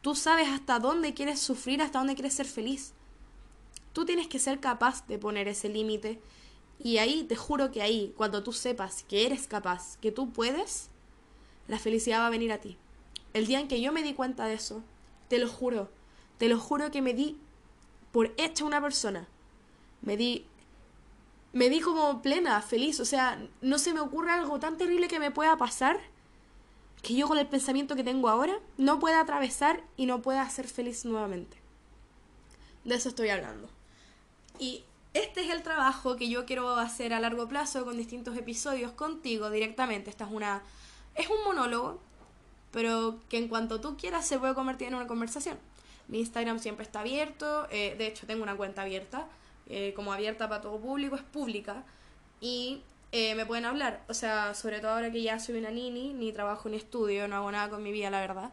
Tú 0.00 0.14
sabes 0.14 0.48
hasta 0.48 0.78
dónde 0.78 1.12
quieres 1.12 1.40
sufrir, 1.40 1.82
hasta 1.82 1.98
dónde 1.98 2.14
quieres 2.14 2.34
ser 2.34 2.46
feliz. 2.46 2.94
Tú 3.92 4.04
tienes 4.06 4.26
que 4.26 4.38
ser 4.38 4.60
capaz 4.60 5.06
de 5.06 5.18
poner 5.18 5.46
ese 5.48 5.68
límite 5.68 6.20
y 6.78 6.98
ahí 6.98 7.24
te 7.24 7.36
juro 7.36 7.70
que 7.70 7.82
ahí, 7.82 8.14
cuando 8.16 8.42
tú 8.42 8.52
sepas 8.52 9.04
que 9.04 9.26
eres 9.26 9.46
capaz, 9.46 9.98
que 9.98 10.12
tú 10.12 10.30
puedes, 10.30 10.88
la 11.68 11.78
felicidad 11.78 12.20
va 12.20 12.28
a 12.28 12.30
venir 12.30 12.52
a 12.52 12.58
ti. 12.58 12.78
El 13.34 13.46
día 13.46 13.60
en 13.60 13.68
que 13.68 13.80
yo 13.80 13.92
me 13.92 14.02
di 14.02 14.14
cuenta 14.14 14.46
de 14.46 14.54
eso, 14.54 14.82
te 15.28 15.38
lo 15.38 15.48
juro, 15.48 15.90
te 16.38 16.48
lo 16.48 16.58
juro 16.58 16.90
que 16.90 17.02
me 17.02 17.12
di 17.12 17.38
por 18.12 18.32
hecha 18.38 18.64
una 18.64 18.80
persona. 18.80 19.28
Me 20.00 20.16
di 20.16 20.46
me 21.54 21.70
di 21.70 21.80
como 21.80 22.20
plena, 22.20 22.60
feliz, 22.60 22.98
o 23.00 23.04
sea, 23.04 23.40
no 23.62 23.78
se 23.78 23.94
me 23.94 24.00
ocurre 24.00 24.32
algo 24.32 24.58
tan 24.58 24.76
terrible 24.76 25.08
que 25.08 25.20
me 25.20 25.30
pueda 25.30 25.56
pasar 25.56 26.00
que 27.00 27.14
yo 27.14 27.28
con 27.28 27.38
el 27.38 27.46
pensamiento 27.46 27.94
que 27.94 28.02
tengo 28.02 28.28
ahora 28.28 28.58
no 28.76 28.98
pueda 28.98 29.20
atravesar 29.20 29.82
y 29.96 30.06
no 30.06 30.20
pueda 30.20 30.48
ser 30.50 30.66
feliz 30.66 31.04
nuevamente. 31.04 31.56
De 32.82 32.96
eso 32.96 33.08
estoy 33.08 33.28
hablando. 33.28 33.68
Y 34.58 34.82
este 35.12 35.42
es 35.42 35.50
el 35.50 35.62
trabajo 35.62 36.16
que 36.16 36.28
yo 36.28 36.44
quiero 36.44 36.76
hacer 36.76 37.14
a 37.14 37.20
largo 37.20 37.46
plazo 37.46 37.84
con 37.84 37.96
distintos 37.96 38.36
episodios 38.36 38.90
contigo 38.92 39.48
directamente. 39.48 40.10
Esta 40.10 40.24
es 40.24 40.32
una 40.32 40.62
es 41.14 41.28
un 41.28 41.44
monólogo, 41.44 42.00
pero 42.72 43.20
que 43.28 43.38
en 43.38 43.46
cuanto 43.46 43.80
tú 43.80 43.96
quieras 43.96 44.26
se 44.26 44.38
puede 44.40 44.54
convertir 44.54 44.88
en 44.88 44.96
una 44.96 45.06
conversación. 45.06 45.58
Mi 46.08 46.18
Instagram 46.18 46.58
siempre 46.58 46.84
está 46.84 47.00
abierto, 47.00 47.68
eh, 47.70 47.94
de 47.96 48.08
hecho 48.08 48.26
tengo 48.26 48.42
una 48.42 48.56
cuenta 48.56 48.82
abierta, 48.82 49.28
eh, 49.68 49.92
como 49.94 50.12
abierta 50.12 50.48
para 50.48 50.60
todo 50.60 50.78
público, 50.78 51.16
es 51.16 51.22
pública, 51.22 51.84
y 52.40 52.82
eh, 53.12 53.34
me 53.34 53.46
pueden 53.46 53.64
hablar, 53.64 54.02
o 54.08 54.14
sea, 54.14 54.54
sobre 54.54 54.80
todo 54.80 54.92
ahora 54.92 55.10
que 55.10 55.22
ya 55.22 55.38
soy 55.38 55.58
una 55.58 55.70
nini, 55.70 56.12
ni 56.12 56.32
trabajo 56.32 56.68
ni 56.68 56.76
estudio, 56.76 57.28
no 57.28 57.36
hago 57.36 57.50
nada 57.52 57.70
con 57.70 57.82
mi 57.82 57.92
vida, 57.92 58.10
la 58.10 58.20
verdad. 58.20 58.52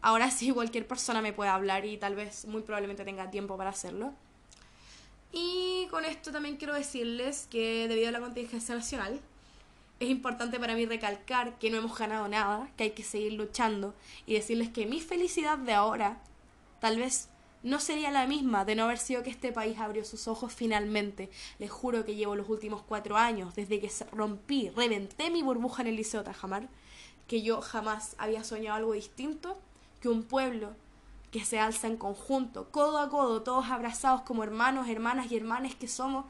ahora 0.00 0.30
sí 0.30 0.50
cualquier 0.54 0.86
persona 0.86 1.22
me 1.22 1.32
puede 1.32 1.50
hablar 1.50 1.84
y 1.84 1.96
tal 1.98 2.14
vez 2.16 2.46
muy 2.46 2.62
probablemente 2.62 3.04
tenga 3.04 3.30
tiempo 3.30 3.56
para 3.56 3.70
hacerlo. 3.70 4.12
Y 5.32 5.86
con 5.90 6.04
esto 6.04 6.32
también 6.32 6.56
quiero 6.56 6.74
decirles 6.74 7.46
que 7.50 7.86
debido 7.88 8.08
a 8.08 8.12
la 8.12 8.20
contingencia 8.20 8.74
nacional, 8.74 9.20
es 10.00 10.08
importante 10.08 10.60
para 10.60 10.74
mí 10.74 10.86
recalcar 10.86 11.58
que 11.58 11.70
no 11.70 11.78
hemos 11.78 11.98
ganado 11.98 12.28
nada, 12.28 12.70
que 12.76 12.84
hay 12.84 12.90
que 12.90 13.02
seguir 13.02 13.32
luchando 13.32 13.94
y 14.26 14.34
decirles 14.34 14.68
que 14.68 14.86
mi 14.86 15.00
felicidad 15.00 15.58
de 15.58 15.72
ahora 15.74 16.18
tal 16.80 16.98
vez 16.98 17.28
no 17.62 17.80
sería 17.80 18.10
la 18.10 18.26
misma 18.26 18.64
de 18.64 18.74
no 18.74 18.84
haber 18.84 18.98
sido 18.98 19.22
que 19.22 19.30
este 19.30 19.52
país 19.52 19.78
abrió 19.78 20.04
sus 20.04 20.28
ojos 20.28 20.52
finalmente. 20.52 21.30
Les 21.58 21.70
juro 21.70 22.04
que 22.04 22.14
llevo 22.14 22.36
los 22.36 22.48
últimos 22.48 22.82
cuatro 22.82 23.16
años, 23.16 23.54
desde 23.54 23.80
que 23.80 23.90
rompí, 24.12 24.70
reventé 24.70 25.30
mi 25.30 25.42
burbuja 25.42 25.82
en 25.82 25.88
el 25.88 25.96
Liceo 25.96 26.22
Tajamar, 26.22 26.68
que 27.26 27.42
yo 27.42 27.60
jamás 27.60 28.14
había 28.18 28.44
soñado 28.44 28.76
algo 28.76 28.92
distinto 28.92 29.58
que 30.00 30.08
un 30.08 30.22
pueblo 30.22 30.74
que 31.30 31.44
se 31.44 31.58
alza 31.58 31.86
en 31.88 31.96
conjunto, 31.96 32.70
codo 32.70 32.98
a 32.98 33.10
codo, 33.10 33.42
todos 33.42 33.66
abrazados 33.66 34.22
como 34.22 34.44
hermanos, 34.44 34.88
hermanas 34.88 35.30
y 35.30 35.36
hermanes 35.36 35.74
que 35.74 35.88
somos. 35.88 36.24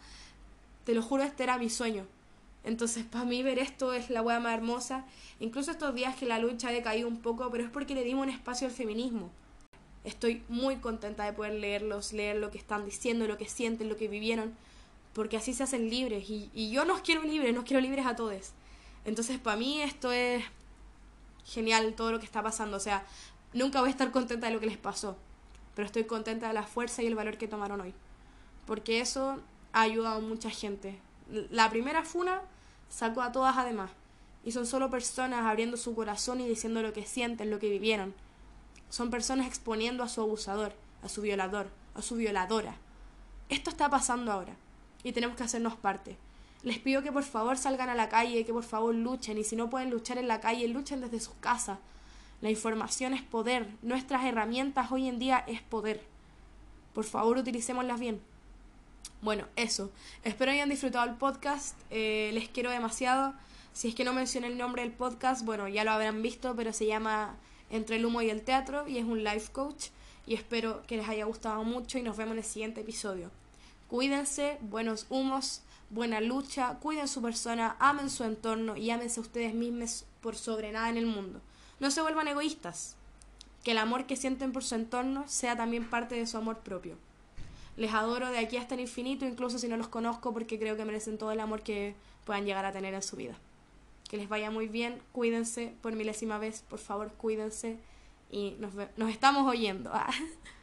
Te 0.84 0.94
lo 0.94 1.02
juro, 1.02 1.22
este 1.22 1.44
era 1.44 1.58
mi 1.58 1.70
sueño 1.70 2.06
entonces, 2.68 3.04
para 3.04 3.24
mí 3.24 3.42
ver 3.42 3.58
esto 3.58 3.94
es 3.94 4.10
la 4.10 4.20
hueá 4.22 4.40
más 4.40 4.54
hermosa. 4.54 5.06
Incluso 5.40 5.70
estos 5.70 5.94
días 5.94 6.16
que 6.16 6.26
la 6.26 6.38
lucha 6.38 6.68
ha 6.68 6.72
decaído 6.72 7.08
un 7.08 7.20
poco, 7.22 7.50
pero 7.50 7.64
es 7.64 7.70
porque 7.70 7.94
le 7.94 8.04
dimos 8.04 8.26
un 8.26 8.32
espacio 8.32 8.66
al 8.66 8.74
feminismo. 8.74 9.30
Estoy 10.04 10.42
muy 10.48 10.76
contenta 10.76 11.24
de 11.24 11.32
poder 11.32 11.54
leerlos, 11.54 12.12
leer 12.12 12.36
lo 12.36 12.50
que 12.50 12.58
están 12.58 12.84
diciendo, 12.84 13.26
lo 13.26 13.38
que 13.38 13.48
sienten, 13.48 13.88
lo 13.88 13.96
que 13.96 14.08
vivieron, 14.08 14.54
porque 15.12 15.36
así 15.36 15.52
se 15.52 15.64
hacen 15.64 15.90
libres. 15.90 16.28
Y, 16.30 16.50
y 16.54 16.70
yo 16.70 16.84
nos 16.84 17.00
quiero 17.00 17.22
libres, 17.22 17.54
nos 17.54 17.64
quiero 17.64 17.80
libres 17.80 18.06
a 18.06 18.16
todos. 18.16 18.52
Entonces, 19.04 19.38
para 19.38 19.56
mí 19.56 19.82
esto 19.82 20.12
es 20.12 20.44
genial 21.44 21.94
todo 21.94 22.12
lo 22.12 22.18
que 22.18 22.26
está 22.26 22.42
pasando. 22.42 22.76
O 22.76 22.80
sea, 22.80 23.04
nunca 23.52 23.80
voy 23.80 23.88
a 23.88 23.92
estar 23.92 24.10
contenta 24.12 24.46
de 24.46 24.54
lo 24.54 24.60
que 24.60 24.66
les 24.66 24.78
pasó, 24.78 25.16
pero 25.74 25.86
estoy 25.86 26.04
contenta 26.04 26.48
de 26.48 26.54
la 26.54 26.64
fuerza 26.64 27.02
y 27.02 27.06
el 27.06 27.14
valor 27.14 27.38
que 27.38 27.48
tomaron 27.48 27.80
hoy. 27.80 27.94
Porque 28.66 29.00
eso 29.00 29.40
ha 29.72 29.82
ayudado 29.82 30.18
a 30.18 30.20
mucha 30.20 30.50
gente 30.50 30.98
la 31.30 31.70
primera 31.70 32.04
funa 32.04 32.42
sacó 32.88 33.22
a 33.22 33.32
todas 33.32 33.56
además. 33.56 33.90
Y 34.44 34.52
son 34.52 34.66
solo 34.66 34.90
personas 34.90 35.44
abriendo 35.44 35.76
su 35.76 35.94
corazón 35.94 36.40
y 36.40 36.48
diciendo 36.48 36.80
lo 36.82 36.92
que 36.92 37.04
sienten, 37.04 37.50
lo 37.50 37.58
que 37.58 37.68
vivieron. 37.68 38.14
Son 38.90 39.10
personas 39.10 39.46
exponiendo 39.46 40.02
a 40.02 40.08
su 40.08 40.20
abusador, 40.20 40.72
a 41.02 41.08
su 41.08 41.22
violador, 41.22 41.68
a 41.94 42.02
su 42.02 42.16
violadora. 42.16 42.76
Esto 43.48 43.70
está 43.70 43.88
pasando 43.88 44.32
ahora 44.32 44.54
y 45.02 45.12
tenemos 45.12 45.36
que 45.36 45.44
hacernos 45.44 45.76
parte. 45.76 46.16
Les 46.62 46.78
pido 46.78 47.02
que 47.02 47.12
por 47.12 47.22
favor 47.22 47.56
salgan 47.56 47.88
a 47.88 47.94
la 47.94 48.08
calle, 48.08 48.44
que 48.44 48.52
por 48.52 48.64
favor 48.64 48.94
luchen 48.94 49.38
y 49.38 49.44
si 49.44 49.56
no 49.56 49.70
pueden 49.70 49.90
luchar 49.90 50.18
en 50.18 50.28
la 50.28 50.40
calle, 50.40 50.66
luchen 50.68 51.00
desde 51.00 51.20
sus 51.20 51.34
casas. 51.40 51.78
La 52.40 52.50
información 52.50 53.14
es 53.14 53.22
poder, 53.22 53.68
nuestras 53.82 54.24
herramientas 54.24 54.90
hoy 54.90 55.08
en 55.08 55.18
día 55.18 55.44
es 55.46 55.60
poder. 55.60 56.02
Por 56.94 57.04
favor, 57.04 57.38
utilicémoslas 57.38 58.00
bien. 58.00 58.20
Bueno, 59.20 59.46
eso. 59.56 59.90
Espero 60.24 60.52
hayan 60.52 60.68
disfrutado 60.68 61.08
el 61.08 61.16
podcast. 61.16 61.76
Eh, 61.90 62.30
les 62.34 62.48
quiero 62.48 62.70
demasiado. 62.70 63.34
Si 63.72 63.88
es 63.88 63.94
que 63.94 64.04
no 64.04 64.12
mencioné 64.12 64.48
el 64.48 64.58
nombre 64.58 64.82
del 64.82 64.92
podcast, 64.92 65.44
bueno, 65.44 65.68
ya 65.68 65.84
lo 65.84 65.90
habrán 65.90 66.22
visto, 66.22 66.54
pero 66.56 66.72
se 66.72 66.86
llama 66.86 67.36
Entre 67.70 67.96
el 67.96 68.06
humo 68.06 68.22
y 68.22 68.30
el 68.30 68.42
teatro 68.42 68.86
y 68.88 68.98
es 68.98 69.04
un 69.04 69.24
life 69.24 69.52
coach. 69.52 69.88
Y 70.26 70.34
espero 70.34 70.82
que 70.86 70.96
les 70.96 71.08
haya 71.08 71.24
gustado 71.24 71.64
mucho 71.64 71.98
y 71.98 72.02
nos 72.02 72.16
vemos 72.16 72.32
en 72.32 72.38
el 72.38 72.44
siguiente 72.44 72.82
episodio. 72.82 73.30
Cuídense, 73.88 74.58
buenos 74.60 75.06
humos, 75.08 75.62
buena 75.90 76.20
lucha, 76.20 76.78
cuiden 76.80 77.08
su 77.08 77.22
persona, 77.22 77.76
amen 77.78 78.10
su 78.10 78.24
entorno 78.24 78.76
y 78.76 78.90
ámense 78.90 79.20
ustedes 79.20 79.54
mismos 79.54 80.04
por 80.20 80.36
sobre 80.36 80.72
nada 80.72 80.90
en 80.90 80.98
el 80.98 81.06
mundo. 81.06 81.40
No 81.80 81.90
se 81.90 82.02
vuelvan 82.02 82.28
egoístas. 82.28 82.96
Que 83.64 83.72
el 83.72 83.78
amor 83.78 84.06
que 84.06 84.16
sienten 84.16 84.52
por 84.52 84.64
su 84.64 84.74
entorno 84.74 85.24
sea 85.26 85.56
también 85.56 85.88
parte 85.88 86.14
de 86.14 86.26
su 86.26 86.36
amor 86.36 86.58
propio. 86.58 86.96
Les 87.76 87.92
adoro 87.94 88.30
de 88.30 88.38
aquí 88.38 88.56
hasta 88.56 88.74
el 88.74 88.80
infinito, 88.80 89.24
incluso 89.24 89.58
si 89.58 89.68
no 89.68 89.76
los 89.76 89.88
conozco, 89.88 90.32
porque 90.32 90.58
creo 90.58 90.76
que 90.76 90.84
merecen 90.84 91.18
todo 91.18 91.32
el 91.32 91.40
amor 91.40 91.62
que 91.62 91.94
puedan 92.24 92.44
llegar 92.44 92.64
a 92.64 92.72
tener 92.72 92.94
en 92.94 93.02
su 93.02 93.16
vida. 93.16 93.36
Que 94.08 94.16
les 94.16 94.28
vaya 94.28 94.50
muy 94.50 94.68
bien, 94.68 95.00
cuídense 95.12 95.74
por 95.82 95.94
milésima 95.94 96.38
vez, 96.38 96.62
por 96.62 96.78
favor, 96.78 97.12
cuídense 97.12 97.78
y 98.30 98.56
nos, 98.58 98.72
nos 98.96 99.10
estamos 99.10 99.46
oyendo. 99.46 99.92